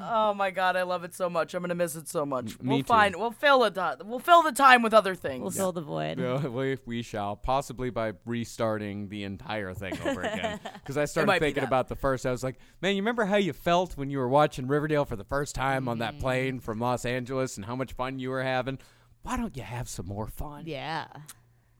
Oh 0.00 0.32
my 0.34 0.50
god, 0.50 0.76
I 0.76 0.82
love 0.82 1.04
it 1.04 1.14
so 1.14 1.28
much. 1.28 1.54
I'm 1.54 1.62
gonna 1.62 1.74
miss 1.74 1.94
it 1.94 2.08
so 2.08 2.24
much. 2.24 2.58
me 2.60 2.68
we'll 2.68 2.78
too. 2.78 2.84
find. 2.84 3.16
We'll 3.16 3.30
fill 3.32 3.64
it. 3.64 3.76
We'll 4.04 4.18
fill 4.18 4.42
the 4.42 4.52
time 4.52 4.82
with 4.82 4.94
other 4.94 5.14
things. 5.14 5.42
We'll 5.42 5.50
fill 5.50 5.72
the 5.72 5.82
void. 5.82 6.18
Yeah, 6.18 6.46
we, 6.48 6.78
we 6.86 7.02
shall 7.02 7.36
possibly 7.36 7.90
by 7.90 8.14
restarting 8.24 8.77
the 8.78 9.24
entire 9.24 9.74
thing 9.74 9.98
over 10.06 10.22
again. 10.22 10.60
Because 10.74 10.96
I 10.96 11.04
started 11.04 11.38
thinking 11.38 11.64
about 11.64 11.88
the 11.88 11.96
first. 11.96 12.24
I 12.24 12.30
was 12.30 12.42
like, 12.42 12.56
man, 12.80 12.96
you 12.96 13.02
remember 13.02 13.26
how 13.26 13.36
you 13.36 13.52
felt 13.52 13.96
when 13.96 14.10
you 14.10 14.18
were 14.18 14.28
watching 14.28 14.66
Riverdale 14.66 15.04
for 15.04 15.16
the 15.16 15.24
first 15.24 15.54
time 15.54 15.86
on 15.88 15.98
that 15.98 16.18
plane 16.18 16.60
from 16.60 16.78
Los 16.78 17.04
Angeles, 17.04 17.56
and 17.56 17.66
how 17.66 17.76
much 17.76 17.92
fun 17.92 18.18
you 18.18 18.30
were 18.30 18.42
having? 18.42 18.78
Why 19.22 19.36
don't 19.36 19.54
you 19.56 19.62
have 19.62 19.88
some 19.88 20.06
more 20.06 20.26
fun? 20.28 20.64
Yeah. 20.66 21.06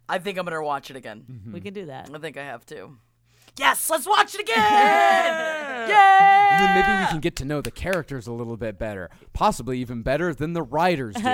I 0.09 0.19
think 0.19 0.39
I'm 0.39 0.45
gonna 0.45 0.63
watch 0.63 0.91
it 0.91 0.97
again. 0.97 1.25
Mm-hmm. 1.31 1.53
We 1.53 1.61
can 1.61 1.75
do 1.75 1.87
that. 1.87 2.11
I 2.13 2.19
think 2.19 2.37
I 2.37 2.45
have 2.45 2.65
to. 2.67 2.99
Yes, 3.59 3.91
let's 3.91 4.07
watch 4.07 4.35
it 4.35 4.41
again. 4.43 4.57
And 4.59 4.65
yeah. 5.91 6.59
then 6.61 6.75
maybe 6.75 7.01
we 7.03 7.07
can 7.11 7.21
get 7.21 7.35
to 7.37 7.45
know 7.45 7.61
the 7.61 7.71
characters 7.71 8.27
a 8.27 8.33
little 8.33 8.57
bit 8.57 8.79
better, 8.79 9.11
possibly 9.33 9.81
even 9.81 10.03
better 10.03 10.33
than 10.35 10.53
the 10.53 10.63
writers 10.63 11.15
do. 11.17 11.27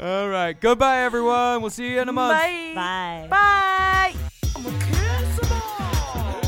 All 0.00 0.28
right, 0.28 0.56
goodbye, 0.60 0.98
everyone. 1.04 1.60
We'll 1.60 1.70
see 1.70 1.92
you 1.92 2.00
in 2.00 2.08
a 2.08 2.12
month. 2.12 2.38
Bye. 2.38 2.72
Bye. 2.74 3.26
Bye. 3.30 4.14
I'm 4.56 4.62
gonna 4.64 4.78
kiss 4.78 5.38
'em 5.44 5.52
all. 5.52 6.40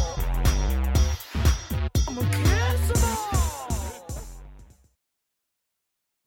I'm 2.09 2.15
gonna 2.15 2.31
kiss 2.31 2.91
'em 2.91 3.09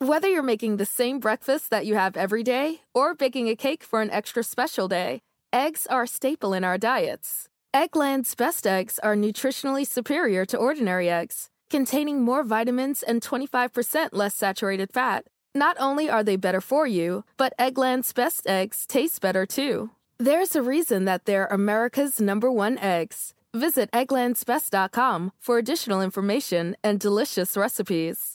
all. 0.02 0.08
Whether 0.08 0.30
you're 0.30 0.44
making 0.44 0.78
the 0.78 0.86
same 0.86 1.20
breakfast 1.20 1.70
that 1.72 1.86
you 1.86 1.96
have 1.96 2.16
every 2.16 2.44
day 2.44 2.82
or 2.94 3.16
baking 3.16 3.50
a 3.50 3.56
cake 3.56 3.84
for 3.84 4.02
an 4.02 4.12
extra 4.12 4.44
special 4.44 4.88
day, 4.88 5.22
eggs 5.56 5.88
are 5.88 6.04
a 6.04 6.08
staple 6.08 6.54
in 6.54 6.66
our 6.66 6.78
diets. 6.78 7.48
Eggland's 7.74 8.36
best 8.36 8.68
eggs 8.68 9.00
are 9.00 9.16
nutritionally 9.16 9.88
superior 9.88 10.46
to 10.46 10.58
ordinary 10.58 11.10
eggs, 11.10 11.50
containing 11.70 12.22
more 12.22 12.44
vitamins 12.44 13.02
and 13.02 13.22
25% 13.22 14.10
less 14.12 14.36
saturated 14.36 14.92
fat. 14.92 15.26
Not 15.56 15.78
only 15.80 16.10
are 16.10 16.24
they 16.26 16.36
better 16.36 16.60
for 16.60 16.86
you, 16.86 17.24
but 17.38 17.54
Eggland's 17.58 18.12
best 18.12 18.46
eggs 18.46 18.86
taste 18.86 19.22
better 19.22 19.46
too. 19.46 19.92
There's 20.20 20.58
a 20.58 20.62
reason 20.62 21.06
that 21.06 21.24
they're 21.24 21.48
America's 21.48 22.20
number 22.20 22.52
one 22.52 22.78
eggs. 22.80 23.34
Visit 23.54 23.90
egglandsbest.com 23.92 25.32
for 25.40 25.58
additional 25.58 26.02
information 26.02 26.76
and 26.84 27.00
delicious 27.00 27.56
recipes. 27.56 28.35